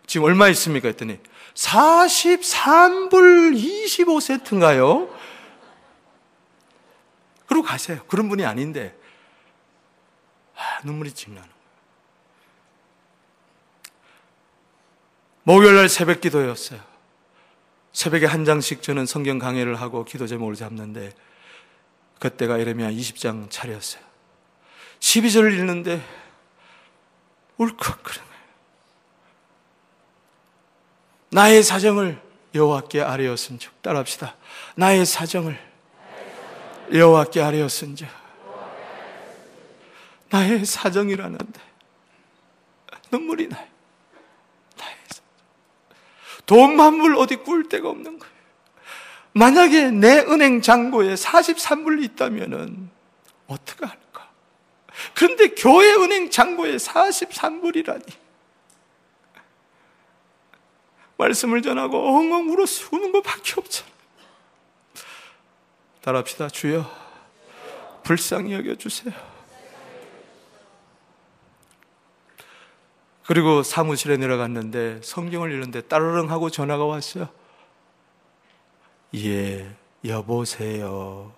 [0.08, 0.88] 지금 얼마 있습니까?
[0.88, 1.19] 했더니
[1.53, 5.08] 43불 25세트인가요?
[7.45, 8.03] 그러고 가세요.
[8.08, 8.97] 그런 분이 아닌데
[10.55, 11.47] 아, 눈물이 거예요.
[15.43, 16.79] 목요일 날 새벽 기도였어요.
[17.93, 21.13] 새벽에 한 장씩 저는 성경 강해를 하고 기도 제목을 잡는데
[22.17, 24.01] 그때가 에레미야 20장 차례였어요.
[25.01, 26.18] 12절을 읽는데
[27.60, 28.43] 울컥거리는 거예요.
[31.30, 32.19] 나의 사정을
[32.56, 34.36] 여호와께 아뢰었은즉 따라합시다.
[34.76, 35.60] 나의 사정을
[36.91, 38.08] 여호와께 아뢰었은즉
[40.30, 41.60] 나의 사정이라는데
[43.12, 43.67] 눈물이 나요.
[44.78, 45.24] 나의 사정.
[46.45, 48.34] 돈 만불 어디 꿀 데가 없는 거예요.
[49.34, 52.89] 만약에 내 은행 잔고에 43불 있다면은
[53.48, 54.09] 어떡할까?
[55.13, 58.12] 그런데 교회 은행 잔고에 43불이라니.
[61.17, 63.89] 말씀을 전하고 엉엉 울어 우는 것밖에 없잖아.
[66.01, 66.47] 따라합시다.
[66.47, 66.89] 주여,
[68.03, 69.13] 불쌍히 여겨주세요.
[73.25, 77.29] 그리고 사무실에 내려갔는데 성경을 읽는데 따르릉 하고 전화가 왔어요.
[79.13, 81.31] 예, 여보세요.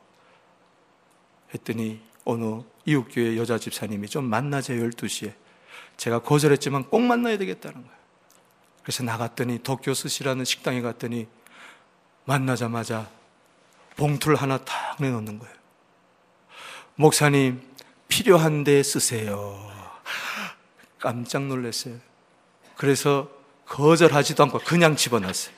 [1.54, 5.34] 했더니 어느 이웃교회 여자 집사님이 좀 만나세요 12시에
[5.98, 8.02] 제가 거절했지만 꼭 만나야 되겠다는 거예요.
[8.82, 11.28] 그래서 나갔더니 도쿄 스시라는 식당에 갔더니
[12.26, 13.10] 만나자마자
[13.98, 15.54] 봉투를 하나 탁 내놓는 거예요.
[16.96, 17.62] 목사님
[18.08, 19.70] 필요한데 쓰세요.
[21.00, 21.98] 깜짝 놀랐어요.
[22.76, 23.30] 그래서
[23.66, 25.54] 거절하지도 않고 그냥 집어넣었어요.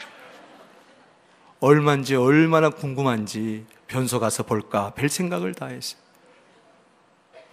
[1.59, 6.02] 얼마인지 얼마나 궁금한지 변소 가서 볼까 별 생각을 다 했어요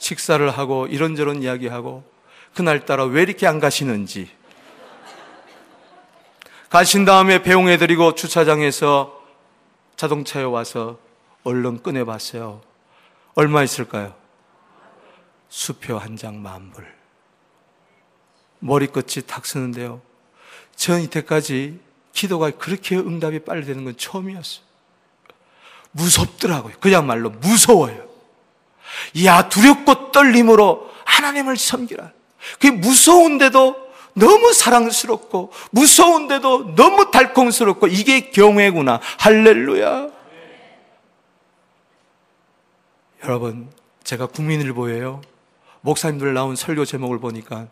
[0.00, 2.02] 식사를 하고 이런저런 이야기하고
[2.54, 4.28] 그날따라 왜 이렇게 안 가시는지
[6.68, 9.20] 가신 다음에 배웅해드리고 주차장에서
[9.96, 10.98] 자동차에 와서
[11.44, 12.62] 얼른 꺼내봤어요.
[13.34, 14.14] 얼마 있을까요?
[15.48, 16.86] 수표 한 장 만불.
[18.60, 20.00] 머리끝이 탁 쓰는데요.
[20.76, 21.80] 전 이때까지
[22.12, 24.64] 기도가 그렇게 응답이 빨리 되는 건 처음이었어요.
[25.92, 26.74] 무섭더라고요.
[26.80, 28.09] 그야말로 무서워요.
[29.24, 32.12] 야, 두렵고 떨림으로 하나님을 섬기라.
[32.54, 39.00] 그게 무서운데도 너무 사랑스럽고 무서운데도 너무 달콤스럽고 이게 경외구나.
[39.18, 40.08] 할렐루야.
[43.24, 43.70] 여러분,
[44.02, 45.20] 제가 국민일보예요.
[45.82, 47.68] 목사님들 나온 설교 제목을 보니까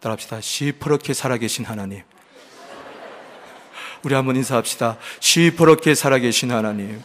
[0.00, 0.40] 따라합시다.
[0.40, 2.02] 시퍼렇게 살아계신 하나님.
[4.02, 4.98] 우리 한번 인사합시다.
[5.20, 7.02] 시퍼렇게 살아계신 하나님.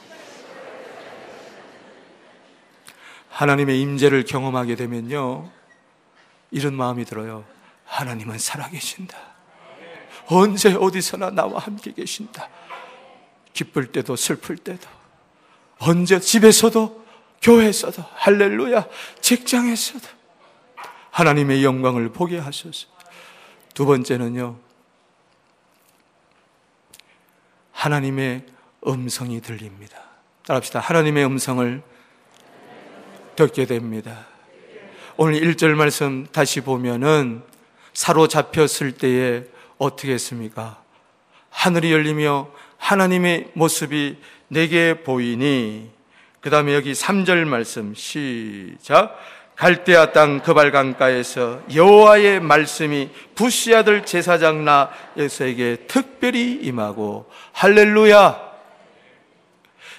[3.37, 5.47] 하나님의 임재를 경험하게 되면요.
[6.49, 7.45] 이런 마음이 들어요.
[7.85, 9.15] 하나님은 살아계신다.
[10.25, 12.49] 언제 어디서나 나와 함께 계신다.
[13.53, 14.89] 기쁠 때도 슬플 때도
[15.77, 17.05] 언제 집에서도
[17.43, 18.87] 교회에서도 할렐루야
[19.21, 20.07] 직장에서도
[21.11, 22.87] 하나님의 영광을 보게 하소서.
[23.75, 24.57] 두 번째는요.
[27.71, 28.47] 하나님의
[28.87, 30.01] 음성이 들립니다.
[30.43, 30.79] 따라합시다.
[30.79, 31.96] 하나님의 음성을
[33.37, 34.25] 듣게 됩니다.
[35.15, 37.43] 오늘 1절 말씀 다시 보면은
[37.93, 39.43] 사로잡혔을 때에
[39.77, 40.81] 어떻게 했습니까?
[41.51, 44.17] 하늘이 열리며 하나님의 모습이
[44.47, 45.91] 내게 보이니
[46.41, 49.15] 그 다음에 여기 3절 말씀 시작
[49.55, 58.47] 갈대아 땅 그발강가에서 여호와의 말씀이 부시 아들 제사장 나에서에게 특별히 임하고 할렐루야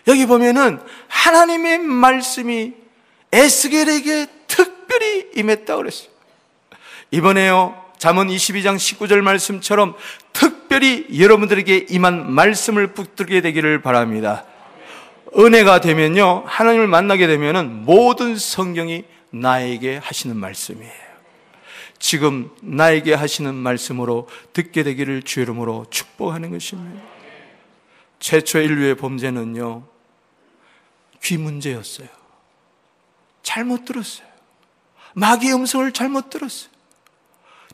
[0.08, 2.87] 여기 보면은 하나님의 말씀이
[3.32, 6.08] 에스겔에게 특별히 임했다 그랬어요.
[7.10, 7.84] 이번에요.
[7.98, 9.94] 잠언 22장 19절 말씀처럼
[10.32, 14.44] 특별히 여러분들에게 임한 말씀을 붙들게 되기를 바랍니다.
[15.36, 16.44] 은혜가 되면요.
[16.46, 21.08] 하나님을 만나게 되면은 모든 성경이 나에게 하시는 말씀이에요.
[21.98, 27.02] 지금 나에게 하시는 말씀으로 듣게 되기를 주 이름으로 축복하는 것입니다.
[28.20, 29.82] 최초 인류의 범죄는요.
[31.22, 32.08] 귀 문제였어요.
[33.48, 34.28] 잘못 들었어요.
[35.14, 36.70] 마귀의 음성을 잘못 들었어요.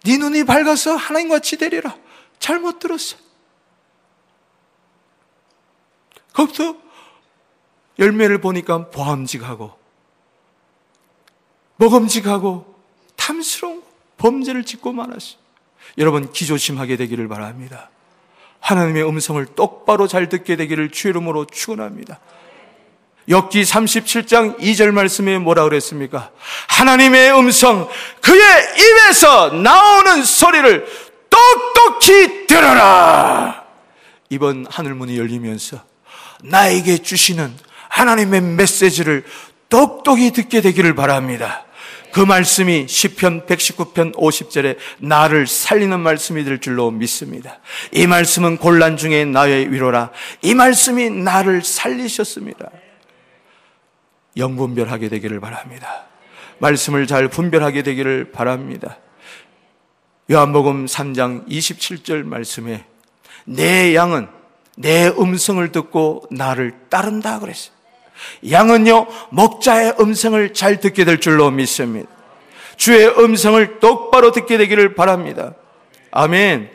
[0.04, 1.96] 네 눈이 밝아서 하나님과 같이 되리라.
[2.38, 3.18] 잘못 들었어요.
[6.32, 6.76] 거기서
[7.98, 9.76] 열매를 보니까 보함직하고
[11.76, 12.72] 먹음직하고
[13.16, 13.82] 탐스러운
[14.16, 15.38] 범죄를 짓고 말았어요.
[15.98, 17.90] 여러분 기조심하게 되기를 바랍니다.
[18.60, 22.20] 하나님의 음성을 똑바로 잘 듣게 되기를 주 이름으로 축원합니다.
[23.28, 26.30] 엽기 37장 2절 말씀에 뭐라 그랬습니까?
[26.68, 27.88] 하나님의 음성
[28.20, 28.40] 그의
[28.78, 30.86] 입에서 나오는 소리를
[31.30, 33.64] 똑똑히 들어라.
[34.30, 35.82] 이번 하늘문이 열리면서
[36.42, 37.52] 나에게 주시는
[37.88, 39.24] 하나님의 메시지를
[39.68, 41.64] 똑똑히 듣게 되기를 바랍니다.
[42.12, 47.58] 그 말씀이 시편 119편 50절에 나를 살리는 말씀이 될 줄로 믿습니다.
[47.90, 50.10] 이 말씀은 곤란 중에 나의 위로라.
[50.42, 52.70] 이 말씀이 나를 살리셨습니다.
[54.36, 56.06] 영분별하게 되기를 바랍니다.
[56.58, 58.98] 말씀을 잘 분별하게 되기를 바랍니다.
[60.30, 62.84] 요한복음 3장 27절 말씀에
[63.44, 64.28] 내 양은
[64.76, 67.74] 내 음성을 듣고 나를 따른다 그랬어요.
[68.48, 72.08] 양은요, 목자의 음성을 잘 듣게 될 줄로 믿습니다.
[72.76, 75.54] 주의 음성을 똑바로 듣게 되기를 바랍니다.
[76.10, 76.70] 아멘.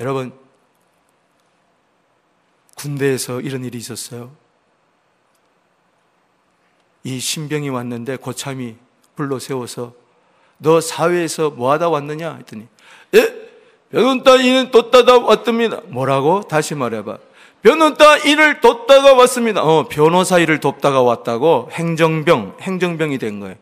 [0.00, 0.32] 여러분,
[2.76, 4.34] 군대에서 이런 일이 있었어요.
[7.06, 8.74] 이 신병이 왔는데 고참이
[9.14, 9.92] 불러 세워서
[10.58, 12.66] 너 사회에서 뭐 하다 왔느냐 했더니
[13.14, 13.32] 예
[13.92, 15.82] 변호사 이는 뒀다가 왔답니다.
[15.86, 16.40] 뭐라고?
[16.42, 17.18] 다시 말해봐.
[17.62, 19.62] 변호사 일을 돕다가 왔습니다.
[19.62, 23.54] 어, 변호사 일을 돕다가 왔다고 행정병, 행정병이 된 거예요.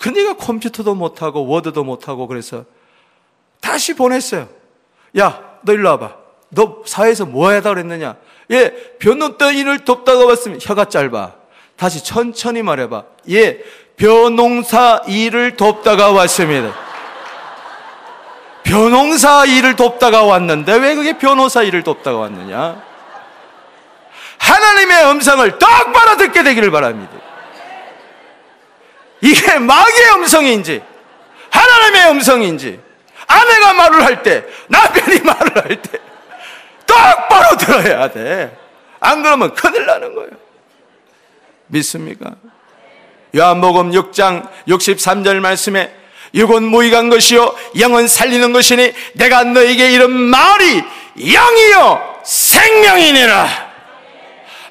[0.00, 2.64] 그니까 컴퓨터도 못하고 워드도 못하고 그래서
[3.60, 4.48] 다시 보냈어요.
[5.18, 6.16] 야, 너 일로 와봐.
[6.50, 8.16] 너 사회에서 뭐 하다 그랬느냐?
[8.50, 10.68] 예, 변호사 일을 돕다가 왔습니다.
[10.68, 11.41] 혀가 짧아.
[11.82, 13.02] 다시 천천히 말해봐.
[13.30, 13.58] 예,
[13.96, 16.72] 변농사 일을 돕다가 왔습니다.
[18.62, 22.80] 변농사 일을 돕다가 왔는데 왜 그게 변호사 일을 돕다가 왔느냐?
[24.38, 27.14] 하나님의 음성을 똑바로 듣게 되기를 바랍니다.
[29.20, 30.82] 이게 마귀의 음성인지
[31.50, 32.80] 하나님의 음성인지
[33.26, 35.98] 아내가 말을 할 때 남편이 말을 할 때
[36.86, 38.56] 똑바로 들어야 돼.
[39.00, 40.41] 안 그러면 큰일 나는 거예요.
[41.72, 42.32] 믿습니까?
[43.34, 45.90] 요한복음 6장 63절 말씀에
[46.34, 50.82] 육은 무익한 것이요 영은 살리는 것이니 내가 너에게 이런 말이
[51.16, 53.72] 영이요 생명이니라.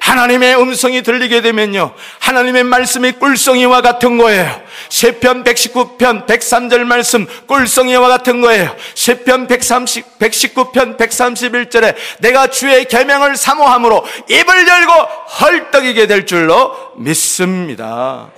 [0.00, 1.94] 하나님의 음성이 들리게 되면요.
[2.18, 4.62] 하나님의 말씀이 꿀성이와 같은 거예요.
[4.92, 8.76] 시편 119편 103절 말씀 꿀성이와 같은 거예요.
[8.92, 18.30] 시편 130 119편 131절에 내가 주의 계명을 사모함으로 입을 열고 헐떡이게 될 줄로 믿습니다.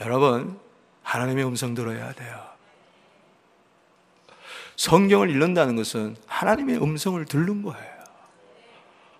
[0.00, 0.56] 여러분,
[1.02, 2.38] 하나님의 음성 들어야 돼요.
[4.76, 7.90] 성경을 읽는다는 것은 하나님의 음성을 듣는 거예요.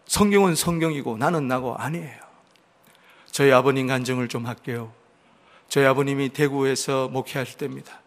[0.06, 2.20] 성경은 성경이고 나는 나고 아니에요.
[3.32, 4.92] 저희 아버님 간증을 좀 할게요.
[5.70, 8.00] 저희 아버님이 대구에서 목회하실 때입니다.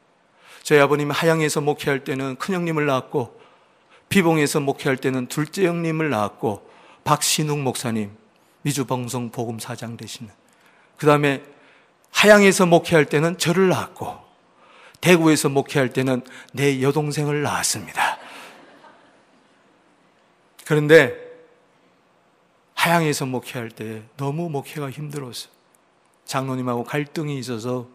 [0.63, 3.41] 저희 아버님이 하양에서 목회할 때는 큰형님을 낳았고
[4.09, 6.69] 비봉에서 목회할 때는 둘째 형님을 낳았고
[7.05, 8.11] 박신웅 목사님
[8.63, 10.29] 미주방송 복음 사장 되시는
[10.97, 11.41] 그 다음에
[12.11, 14.19] 하양에서 목회할 때는 저를 낳았고
[14.99, 18.19] 대구에서 목회할 때는 내 여동생을 낳았습니다.
[20.65, 21.15] 그런데
[22.75, 25.49] 하양에서 목회할 때 너무 목회가 힘들었어.
[26.25, 27.87] 장로님하고 갈등이 있어서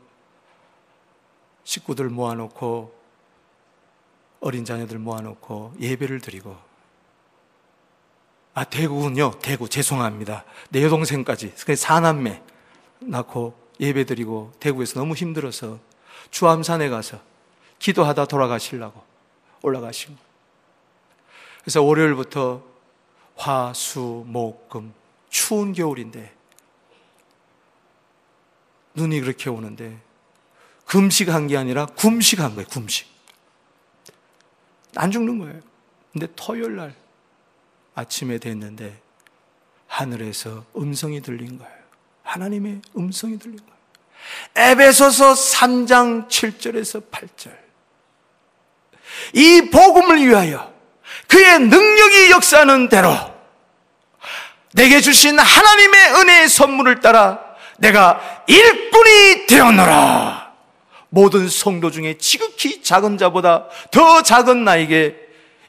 [1.64, 2.96] 식구들 모아놓고
[4.40, 6.56] 어린 자녀들 모아놓고 예배를 드리고.
[8.54, 9.32] 아 대구군요.
[9.40, 9.68] 대구.
[9.68, 10.44] 죄송합니다.
[10.70, 11.52] 내 여동생까지.
[11.54, 12.42] 사남매
[13.00, 15.78] 낳고 예배 드리고 대구에서 너무 힘들어서
[16.30, 17.20] 주암산에 가서
[17.78, 19.02] 기도하다 돌아가시려고
[19.62, 20.28] 올라가신 거예요
[21.62, 22.62] 그래서 월요일부터
[23.36, 24.92] 화, 수, 목, 금
[25.30, 26.34] 추운 겨울인데
[28.98, 29.96] 눈이 그렇게 오는데
[30.86, 33.06] 금식한 게 아니라 굶식한 거예요 굶식
[34.96, 35.60] 안 죽는 거예요.
[36.12, 36.94] 근데 토요일 날
[37.94, 39.00] 아침에 됐는데
[39.86, 41.78] 하늘에서 음성이 들린 거예요.
[42.24, 43.78] 하나님의 음성이 들린 거예요.
[44.56, 47.56] 에베소서 3장 7절에서 8절.
[49.34, 50.72] 이 복음을 위하여
[51.28, 53.14] 그의 능력이 역사하는 대로
[54.72, 57.47] 내게 주신 하나님의 은혜의 선물을 따라
[57.78, 60.54] 내가 일꾼이 되었노라.
[61.10, 65.16] 모든 성도 중에 지극히 작은 자보다 더 작은 나에게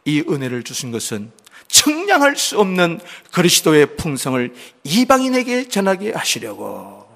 [0.05, 1.31] 이 은혜를 주신 것은
[1.67, 2.99] 청량할 수 없는
[3.31, 4.53] 그리스도의 풍성을
[4.83, 7.07] 이방인에게 전하게 하시려고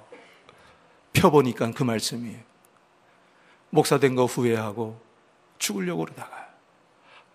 [1.11, 2.39] 펴보니까 그 말씀이에요.
[3.71, 5.01] 목사 된 거 후회하고
[5.57, 6.49] 죽으려고 그러다가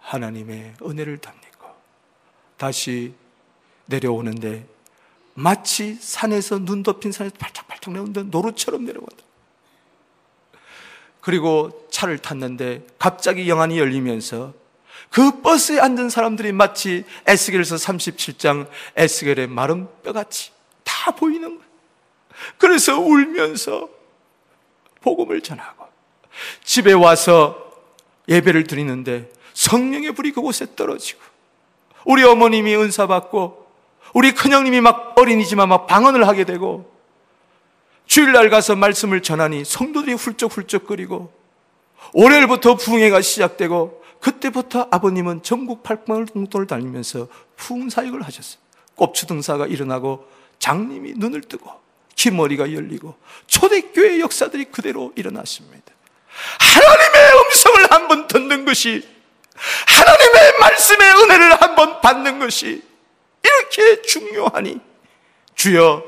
[0.01, 1.67] 하나님의 은혜를 담니고
[2.57, 3.13] 다시
[3.87, 4.67] 내려오는데
[5.39, 9.16] 마치 산에서 눈 덮인 산에서 팔짝팔짝 내오는데 노루처럼 내려온다.
[11.20, 14.53] 그리고 차를 탔는데 갑자기 영안이 열리면서
[15.11, 20.51] 그 버스에 앉은 사람들이 마치 에스겔에서 37장 에스겔의 마른 뼈같이
[20.82, 21.70] 다 보이는 거예요.
[22.57, 23.89] 그래서 울면서
[25.03, 25.86] 복음을 전하고
[26.64, 27.72] 집에 와서
[28.28, 31.20] 예배를 드리는데 성령의 불이 그곳에 떨어지고
[32.05, 33.68] 우리 어머님이 은사 받고
[34.15, 36.93] 우리 큰형님이 막 어린이지만 막 방언을 하게 되고
[38.07, 41.33] 주일날 가서 말씀을 전하니 성도들이 훌쩍훌쩍거리고
[42.15, 47.29] 월요일부터 부흥회가 시작되고 그때부터 아버님은 전국 팔방을 동도를 다니면서
[47.91, 48.61] 사역을 하셨어요.
[48.97, 50.27] 꼽추등사가 일어나고
[50.59, 51.71] 장님이 눈을 뜨고
[52.17, 53.15] 귀머리가 열리고
[53.47, 55.93] 초대교회 역사들이 그대로 일어났습니다.
[56.59, 59.07] 하나님의 음성을 한 번 듣는 것이
[59.87, 62.83] 하나님의 말씀의 은혜를 한 번 받는 것이
[63.43, 64.80] 이렇게 중요하니
[65.55, 66.03] 주여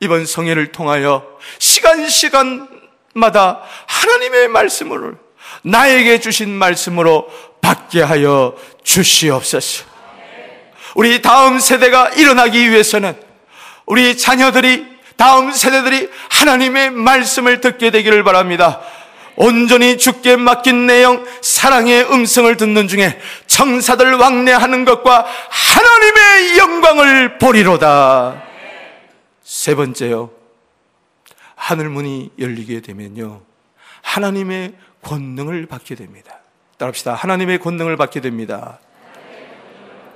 [0.00, 5.16] 이번 성회를 통하여 시간 시간마다 하나님의 말씀을
[5.62, 7.28] 나에게 주신 말씀으로
[7.60, 9.84] 받게 하여 주시옵소서.
[10.94, 13.20] 우리 다음 세대가 일어나기 위해서는
[13.84, 14.86] 우리 자녀들이
[15.16, 18.80] 다음 세대들이 하나님의 말씀을 듣게 되기를 바랍니다.
[19.36, 28.42] 온전히 죽게 맡긴 내용, 사랑의 음성을 듣는 중에 청사들 왕래하는 것과 하나님의 영광을 보리로다.
[29.42, 30.30] 세 번째요.
[31.54, 33.42] 하늘 문이 열리게 되면요.
[34.02, 36.40] 하나님의 권능을 받게 됩니다.
[36.78, 37.14] 따라합시다.
[37.14, 38.78] 하나님의 권능을 받게 됩니다.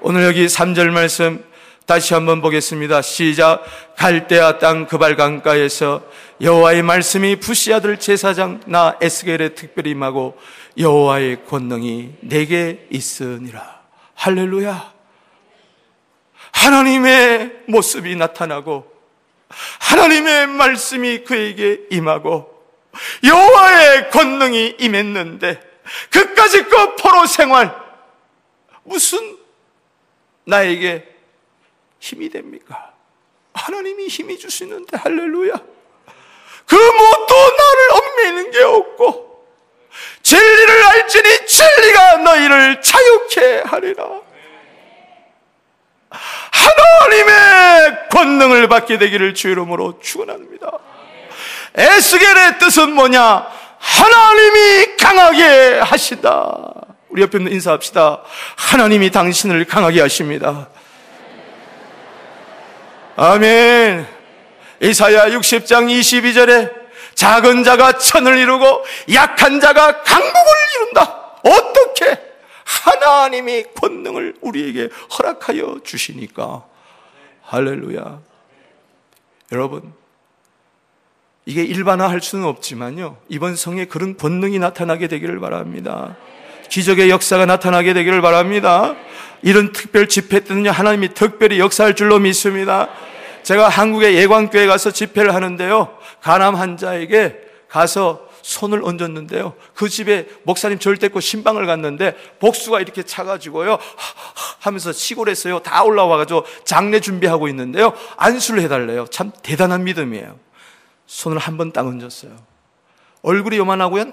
[0.01, 1.45] 오늘 여기 3절 말씀
[1.91, 3.03] 다시 한번 보겠습니다.
[3.03, 3.65] 시작.
[3.97, 6.05] 갈대아 땅 그발 강가에서
[6.41, 10.39] 여호와의 말씀이 부시 아들 제사장 나 에스겔에 특별히 임하고
[10.79, 13.81] 여호와의 권능이 내게 있으니라.
[14.15, 14.93] 할렐루야.
[16.53, 18.87] 하나님의 모습이 나타나고
[19.81, 22.55] 하나님의 말씀이 그에게 임하고
[23.25, 25.61] 여호와의 권능이 임했는데
[26.11, 27.75] 그까지 그 포로 생활
[28.85, 29.37] 무슨
[30.45, 31.11] 나에게
[32.01, 32.93] 힘이 됩니까?
[33.53, 35.53] 하나님이 힘이 주시는데 할렐루야.
[36.67, 39.47] 그 무엇도 나를 얽매이는 게 없고
[40.23, 44.21] 진리를 알지니 진리가 너희를 자유케 하리라.
[46.11, 50.71] 하나님의 권능을 받게 되기를 주 이름으로 축원합니다.
[51.75, 53.47] 에스겔의 뜻은 뭐냐?
[53.79, 56.73] 하나님이 강하게 하시다.
[57.09, 58.23] 우리 옆에 있는 인사합시다.
[58.57, 60.69] 하나님이 당신을 강하게 하십니다.
[63.23, 64.07] 아멘.
[64.81, 66.73] 이사야 60장 22절에
[67.15, 71.03] 작은 자가 천을 이루고 약한 자가 강국을 이룬다.
[71.45, 72.19] 어떻게?
[72.65, 76.65] 하나님이 권능을 우리에게 허락하여 주시니까
[77.43, 78.21] 할렐루야.
[79.53, 79.93] 여러분,
[81.45, 83.19] 이게 일반화할 수는 없지만요.
[83.29, 86.17] 이번 성에 그런 권능이 나타나게 되기를 바랍니다.
[86.71, 88.97] 기적의 역사가 나타나게 되기를 바랍니다.
[89.43, 92.89] 이런 특별 집회 때는요, 하나님이 특별히 역사할 줄로 믿습니다.
[93.43, 99.55] 제가 한국의 예광교회 가서 집회를 하는데요, 간암 환자에게 가서 손을 얹었는데요.
[99.75, 103.79] 그 집에 목사님 절대고 신방을 갔는데 복수가 이렇게 차가지고요.
[104.61, 105.61] 하면서 시골에서요.
[105.61, 107.93] 다 올라와가지고 장례 준비하고 있는데요.
[108.17, 109.07] 안수를 해달래요.
[109.11, 110.39] 참 대단한 믿음이에요.
[111.07, 112.35] 손을 한 번 딱 얹었어요.
[113.23, 114.05] 얼굴이 요만하고요.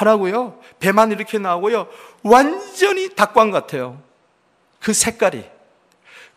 [0.00, 0.58] 노하고요.
[0.78, 1.86] 배만 이렇게 나오고요.
[2.22, 4.00] 완전히 닭광 같아요.
[4.80, 5.44] 그 색깔이.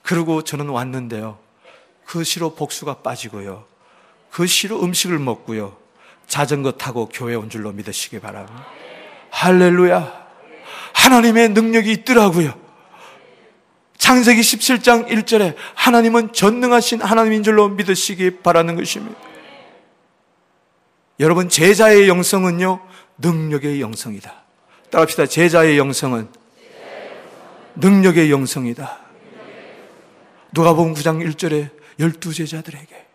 [0.02, 1.40] 그리고 저는 왔는데요.
[2.06, 3.66] 그 시로 복수가 빠지고요.
[4.30, 5.78] 그 시로 음식을 먹고요.
[6.28, 8.68] 자전거 타고 교회 온 줄로 믿으시기 바랍니다.
[9.30, 10.24] 할렐루야.
[10.94, 12.54] 하나님의 능력이 있더라고요.
[13.98, 19.18] 창세기 17장 1절에 하나님은 전능하신 하나님인 줄로 믿으시기 바라는 것입니다.
[21.20, 22.82] 여러분, 제자의 영성은요,
[23.20, 24.34] 능력의 영성이다.
[24.90, 25.28] 따라합시다.
[25.28, 26.43] 제자의 영성은
[27.76, 29.00] 능력의 영성이다.
[30.52, 33.08] 누가복음 9장 1절에 열두 제자들에게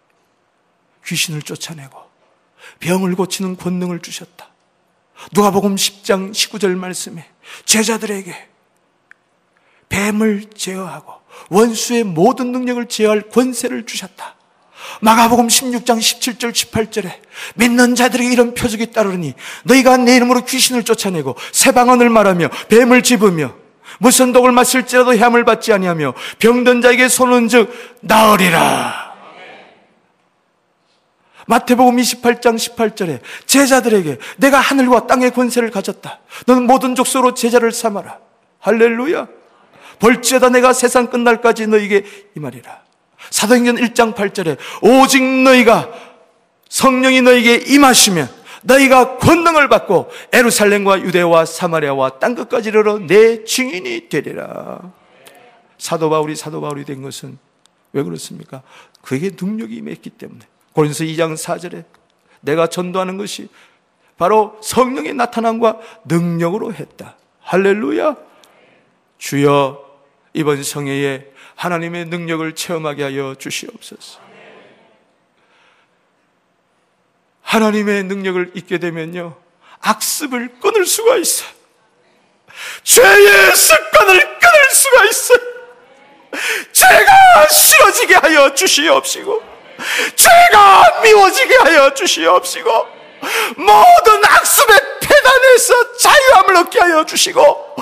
[1.06, 1.98] 귀신을 쫓아내고
[2.80, 4.48] 병을 고치는 권능을 주셨다.
[5.32, 7.26] 누가복음 10장 19절 말씀에
[7.64, 8.48] 제자들에게
[9.88, 11.14] 뱀을 제어하고
[11.50, 14.36] 원수의 모든 능력을 제어할 권세를 주셨다.
[15.00, 17.20] 마가복음 16장 17절 18절에
[17.56, 19.34] 믿는 자들에게 이런 표적이 따르니
[19.64, 23.54] 너희가 내 이름으로 귀신을 쫓아내고 새 방언을 말하며 뱀을 집으며
[23.98, 29.08] 무슨 독을 마실지라도 해함을 받지 아니하며 병든 자에게 손은 즉 나으리라.
[31.46, 36.20] 마태복음 28장 18절에 제자들에게 내가 하늘과 땅의 권세를 가졌다.
[36.46, 38.18] 너는 모든 족속으로 제자를 삼아라.
[38.60, 39.26] 할렐루야.
[39.98, 42.04] 벌지어다 내가 세상 끝날까지 너에게
[42.36, 42.82] 이 말이라.
[43.30, 45.88] 사도행전 1장 8절에 오직 너희가
[46.68, 54.92] 성령이 너에게 임하시면 너희가 권능을 받고 에루살렘과 유대와 사마리아와 땅 끝까지 이르러 내 증인이 되리라.
[55.78, 57.38] 사도 바울이 사도 바울이 된 것은
[57.92, 58.62] 왜 그렇습니까?
[59.02, 60.40] 그에게 능력이 임했기 때문에.
[60.72, 61.84] 고린서 2장 4절에
[62.40, 63.48] 내가 전도하는 것이
[64.16, 67.16] 바로 성령의 나타남과 능력으로 했다.
[67.40, 68.16] 할렐루야.
[69.18, 69.84] 주여
[70.34, 74.27] 이번 성회에 하나님의 능력을 체험하게 하여 주시옵소서.
[77.48, 79.34] 하나님의 능력을 잊게 되면요.
[79.80, 81.48] 악습을 끊을 수가 있어요.
[82.82, 85.38] 죄의 습관을 끊을 수가 있어요.
[86.72, 89.42] 죄가 싫어지게 하여 주시옵시고
[90.14, 92.70] 죄가 미워지게 하여 주시옵시고
[93.56, 97.76] 모든 악습의 폐단에서 자유함을 얻게 하여 주시고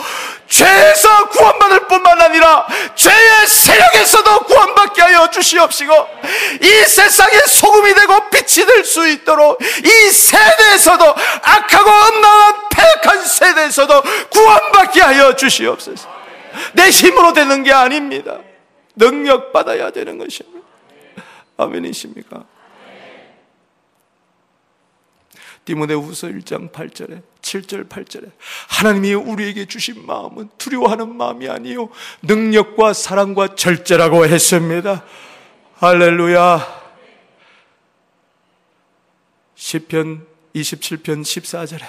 [0.48, 5.92] 죄에서 구원받을 뿐만 아니라 죄의 세력에서도 구원받게 하여 주시옵시고
[6.62, 11.04] 이 세상의 소금이 되고 빛이 될 수 있도록 이 세대에서도
[11.42, 16.08] 악하고 험난한 폐악한 세대에서도 구원받게 하여 주시옵소서.
[16.72, 18.38] 내 힘으로 되는 게 아닙니다.
[18.94, 20.66] 능력 받아야 되는 것입니다.
[21.58, 22.44] 아멘이십니까?
[25.66, 28.30] 디모데후서 1장 8절에 7절 8절에
[28.68, 31.90] 하나님이 우리에게 주신 마음은 두려워하는 마음이 아니요
[32.22, 35.04] 능력과 사랑과 절제라고 했습니다.
[35.78, 36.86] 할렐루야.
[39.56, 41.82] 시편 27편 14절에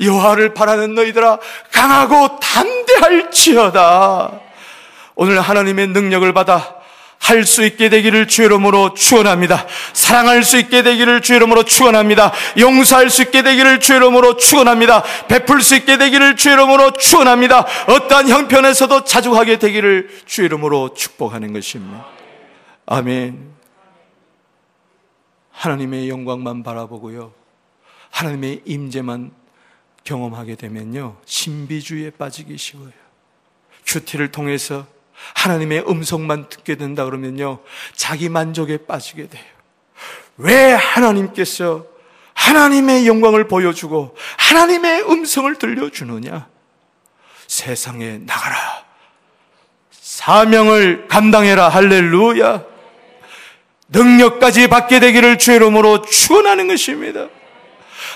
[0.00, 1.40] 여호와를 바라는 너희들아
[1.72, 4.40] 강하고 담대할지어다.
[5.16, 6.83] 오늘 하나님의 능력을 받아
[7.24, 9.66] 할 수 있게 되기를 주 이름으로 축원합니다.
[9.94, 12.32] 사랑할 수 있게 되기를 주 이름으로 축원합니다.
[12.58, 15.02] 용서할 수 있게 되기를 주 이름으로 축원합니다.
[15.26, 17.66] 베풀 수 있게 되기를 주 이름으로 축원합니다.
[17.88, 22.06] 어떠한 형편에서도 자주하게 되기를 주 이름으로 축복하는 것입니다.
[22.84, 23.54] 아멘.
[25.50, 27.32] 하나님의 영광만 바라보고요.
[28.10, 29.32] 하나님의 임재만
[30.04, 31.16] 경험하게 되면요.
[31.24, 32.92] 신비주의에 빠지기 쉬워요.
[33.86, 34.93] 큐티를 통해서
[35.34, 37.60] 하나님의 음성만 듣게 된다 그러면요.
[37.94, 39.44] 자기 만족에 빠지게 돼요.
[40.36, 41.86] 왜 하나님께서
[42.34, 46.48] 하나님의 영광을 보여주고 하나님의 음성을 들려주느냐?
[47.46, 48.84] 세상에 나가라.
[49.90, 51.68] 사명을 감당해라.
[51.68, 52.64] 할렐루야.
[53.88, 57.28] 능력까지 받게 되기를 주 이름으로 축원하는 것입니다.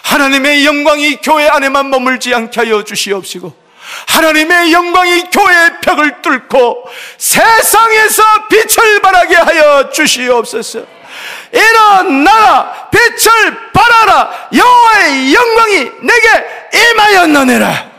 [0.02, 3.67] 하나님의 영광이 교회 안에만 머물지 않게 하여 주시옵시고
[4.06, 10.98] 하나님의 영광이 교회의 벽을 뚫고 세상에서 빛을 발하게 하여 주시옵소서.
[11.52, 17.90] 일어나라 빛을 발하라 여호와의 영광이 내게 임하였느니라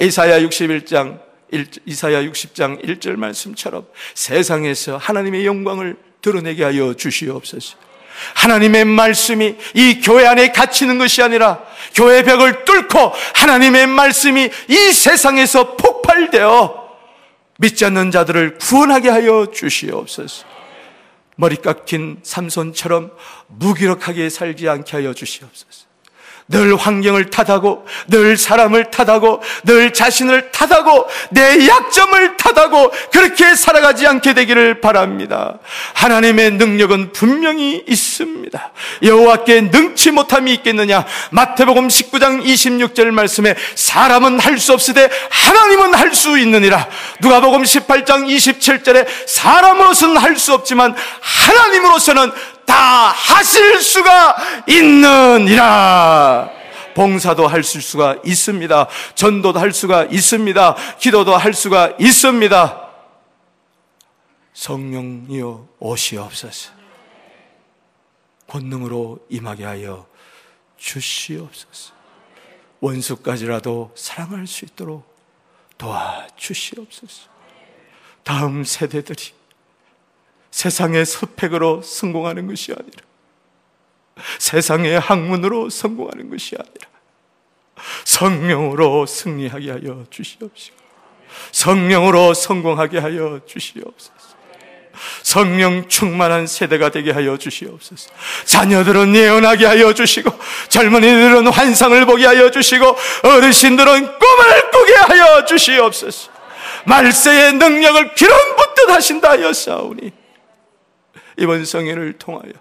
[0.00, 1.20] 이사야 61장
[1.52, 7.76] 1, 이사야 60장 1절 말씀처럼 세상에서 하나님의 영광을 드러내게 하여 주시옵소서.
[8.34, 11.60] 하나님의 말씀이 이 교회 안에 갇히는 것이 아니라
[11.94, 16.80] 교회 벽을 뚫고 하나님의 말씀이 이 세상에서 폭발되어
[17.58, 20.46] 믿지 않는 자들을 구원하게 하여 주시옵소서.
[21.36, 23.12] 머리 깎인 삼손처럼
[23.48, 25.89] 무기력하게 살지 않게 하여 주시옵소서.
[26.50, 34.34] 늘 환경을 탓하고, 늘 사람을 탓하고, 늘 자신을 탓하고, 내 약점을 탓하고, 그렇게 살아가지 않게
[34.34, 35.58] 되기를 바랍니다.
[35.94, 38.72] 하나님의 능력은 분명히 있습니다.
[39.02, 41.06] 여호와께 능치 못함이 있겠느냐?
[41.30, 46.86] 마태복음 19장 26절 말씀에 사람은 할 수 없으되 하나님은 할 수 있느니라.
[47.20, 52.32] 누가복음 18장 27절에 사람으로서는 할 수 없지만 하나님으로서는
[52.66, 52.74] 다
[53.10, 54.36] 하실 수가
[54.66, 56.50] 있느니라.
[56.94, 58.88] 봉사도 할 수가 있습니다.
[59.14, 60.76] 전도도 할 수가 있습니다.
[60.98, 62.88] 기도도 할 수가 있습니다.
[64.52, 66.72] 성령이여 오시옵소서.
[68.48, 70.06] 권능으로 임하게 하여
[70.76, 71.94] 주시옵소서.
[72.80, 75.08] 원수까지라도 사랑할 수 있도록
[75.78, 77.28] 도와주시옵소서.
[78.24, 79.39] 다음 세대들이
[80.50, 83.04] 세상의 스펙으로 성공하는 것이 아니라
[84.38, 86.90] 세상의 학문으로 성공하는 것이 아니라
[88.04, 90.76] 성령으로 승리하게 하여 주시옵시고
[91.52, 94.30] 성령으로 성공하게 하여 주시옵소서.
[95.22, 98.10] 성령 충만한 세대가 되게 하여 주시옵소서.
[98.44, 100.30] 자녀들은 예언하게 하여 주시고,
[100.68, 106.30] 젊은이들은 환상을 보게 하여 주시고, 어르신들은 꿈을 꾸게 하여 주시옵소서.
[106.84, 110.12] 말세의 능력을 기름 붓듯 하신다 싸우니,
[111.40, 112.52] 이번 성회를 통하여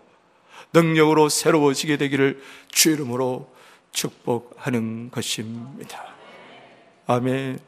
[0.72, 3.54] 능력으로 새로워지게 되기를 주 이름으로
[3.92, 6.16] 축복하는 것입니다.
[7.06, 7.60] 아멘.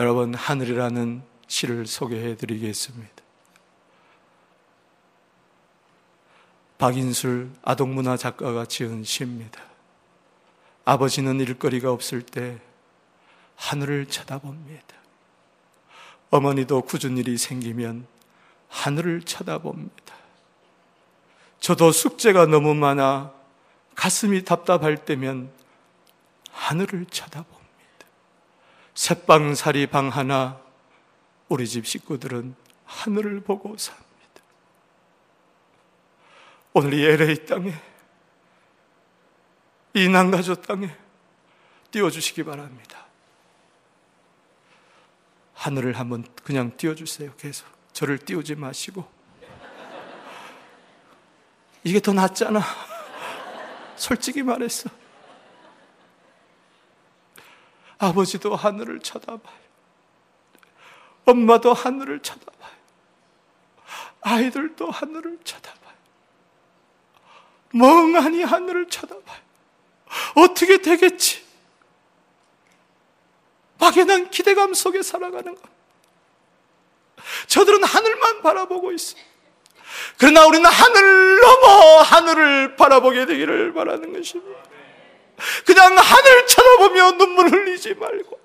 [0.00, 3.12] 여러분, 하늘이라는 시를 소개해 드리겠습니다.
[6.78, 9.62] 박인술 아동문화 작가가 지은 시입니다.
[10.84, 12.58] 아버지는 일거리가 없을 때
[13.54, 14.84] 하늘을 쳐다봅니다.
[16.30, 18.15] 어머니도 굳은 일이 생기면
[18.68, 20.14] 하늘을 쳐다봅니다.
[21.60, 23.32] 저도 숙제가 너무 많아
[23.94, 25.50] 가슴이 답답할 때면
[26.50, 27.66] 하늘을 쳐다봅니다.
[28.94, 30.60] 새방살이 방 하나
[31.48, 32.54] 우리 집 식구들은
[32.84, 34.06] 하늘을 보고 삽니다.
[36.72, 37.74] 오늘 이 LA 땅에
[39.94, 40.94] 이 난가조 땅에
[41.90, 43.06] 띄워주시기 바랍니다.
[45.54, 47.34] 하늘을 한번 그냥 띄워주세요.
[47.36, 47.75] 계속.
[47.96, 49.10] 저를 띄우지 마시고.
[51.82, 52.60] 이게 더 낫잖아.
[53.96, 54.90] 솔직히 말했어.
[57.96, 59.56] 아버지도 하늘을 쳐다봐요.
[61.24, 62.76] 엄마도 하늘을 쳐다봐요.
[64.20, 65.96] 아이들도 하늘을 쳐다봐요.
[67.72, 69.40] 멍하니 하늘을 쳐다봐요.
[70.34, 71.46] 어떻게 되겠지?
[73.78, 75.75] 막연한 기대감 속에 살아가는 것.
[77.46, 79.22] 저들은 하늘만 바라보고 있어요.
[80.18, 84.60] 그러나 우리는 하늘 넘어 하늘을 바라보게 되기를 바라는 것입니다.
[85.64, 88.38] 그냥 하늘 쳐다보며 눈물 흘리지 말고,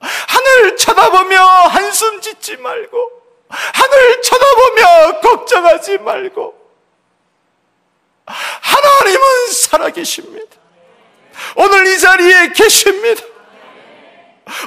[0.00, 6.58] 하늘 쳐다보며 한숨 짓지 말고, 하늘 쳐다보며 걱정하지 말고,
[8.26, 10.56] 하나님은 살아계십니다.
[11.56, 13.22] 오늘 이 자리에 계십니다.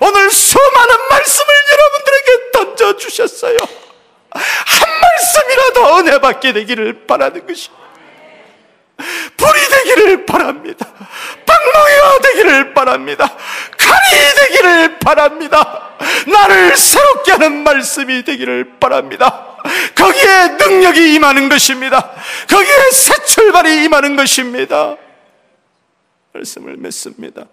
[0.01, 3.57] 오늘 수많은 말씀을 여러분들 에게 던져주셨어요.
[4.31, 7.81] 한 말씀이라도 은혜 받게 되기를 바라는 것입니다.
[9.35, 10.87] 불이 되기를 바랍니다.
[11.45, 13.37] 방망이가 되기를 바랍니다.
[13.77, 15.95] 칼이 되기를 바랍니다.
[16.27, 19.57] 나를 새롭게 하는 말씀이 되기를 바랍니다.
[19.95, 22.11] 거기에 능력이 임하는 것입니다.
[22.49, 24.97] 거기에 새 출발이 임하는 것입니다.
[26.33, 27.45] 말씀을 맺습니다.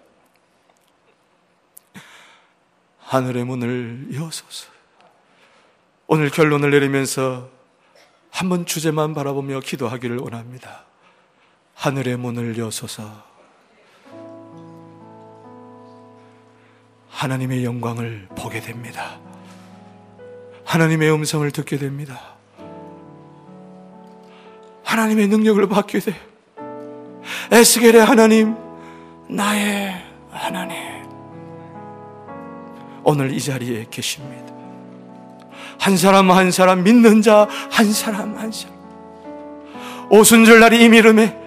[3.09, 4.67] 하늘의 문을 여소서.
[6.05, 7.49] 오늘 결론을 내리면서
[8.29, 10.83] 한 번 주제만 바라보며 기도하기를 원합니다.
[11.73, 13.23] 하늘의 문을 여소서.
[17.09, 19.19] 하나님의 영광을 보게 됩니다.
[20.63, 22.35] 하나님의 음성을 듣게 됩니다.
[24.83, 26.13] 하나님의 능력을 받게 돼.
[27.51, 28.55] 에스겔의 하나님,
[29.27, 29.99] 나의
[30.29, 30.98] 하나님.
[33.03, 34.53] 오늘 이 자리에 계십니다.
[35.79, 38.77] 한 사람 한 사람 믿는 자 한 사람 한 사람.
[40.09, 41.37] 오순절 날이 이미 이름에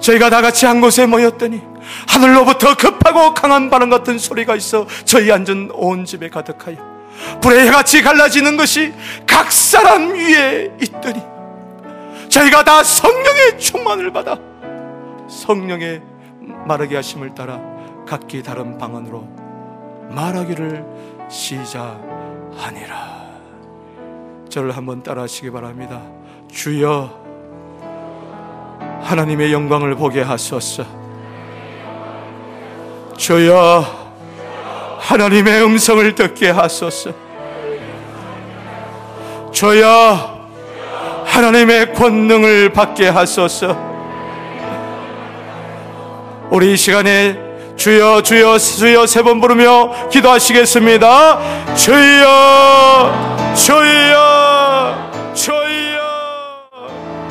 [0.00, 1.60] 저희가 다 같이 한 곳에 모였더니
[2.08, 6.76] 하늘로부터 급하고 강한 바람 같은 소리가 있어 저희 앉은 온 집에 가득하여
[7.40, 8.92] 불의 해같이 갈라지는 것이
[9.26, 11.20] 각 사람 위에 있더니
[12.28, 14.38] 저희가 다 성령의 충만을 받아
[15.28, 16.02] 성령의
[16.66, 17.60] 말하게 하심을 따라
[18.06, 19.26] 각기 다른 방언으로
[20.10, 20.84] 말하기를
[21.28, 23.20] 시작하니라.
[24.48, 26.02] 저를 한번 따라 하시기 바랍니다.
[26.50, 27.18] 주여
[29.02, 30.84] 하나님의 영광을 보게 하소서.
[33.16, 33.84] 주여
[34.98, 37.12] 하나님의 음성을 듣게 하소서.
[39.52, 40.40] 주여
[41.26, 43.90] 하나님의 권능을 받게 하소서.
[46.50, 47.49] 우리 이 시간에
[47.80, 51.38] 주여 주여 주여 세 번 부르며 기도하시겠습니다.
[51.74, 54.29] 주여 주여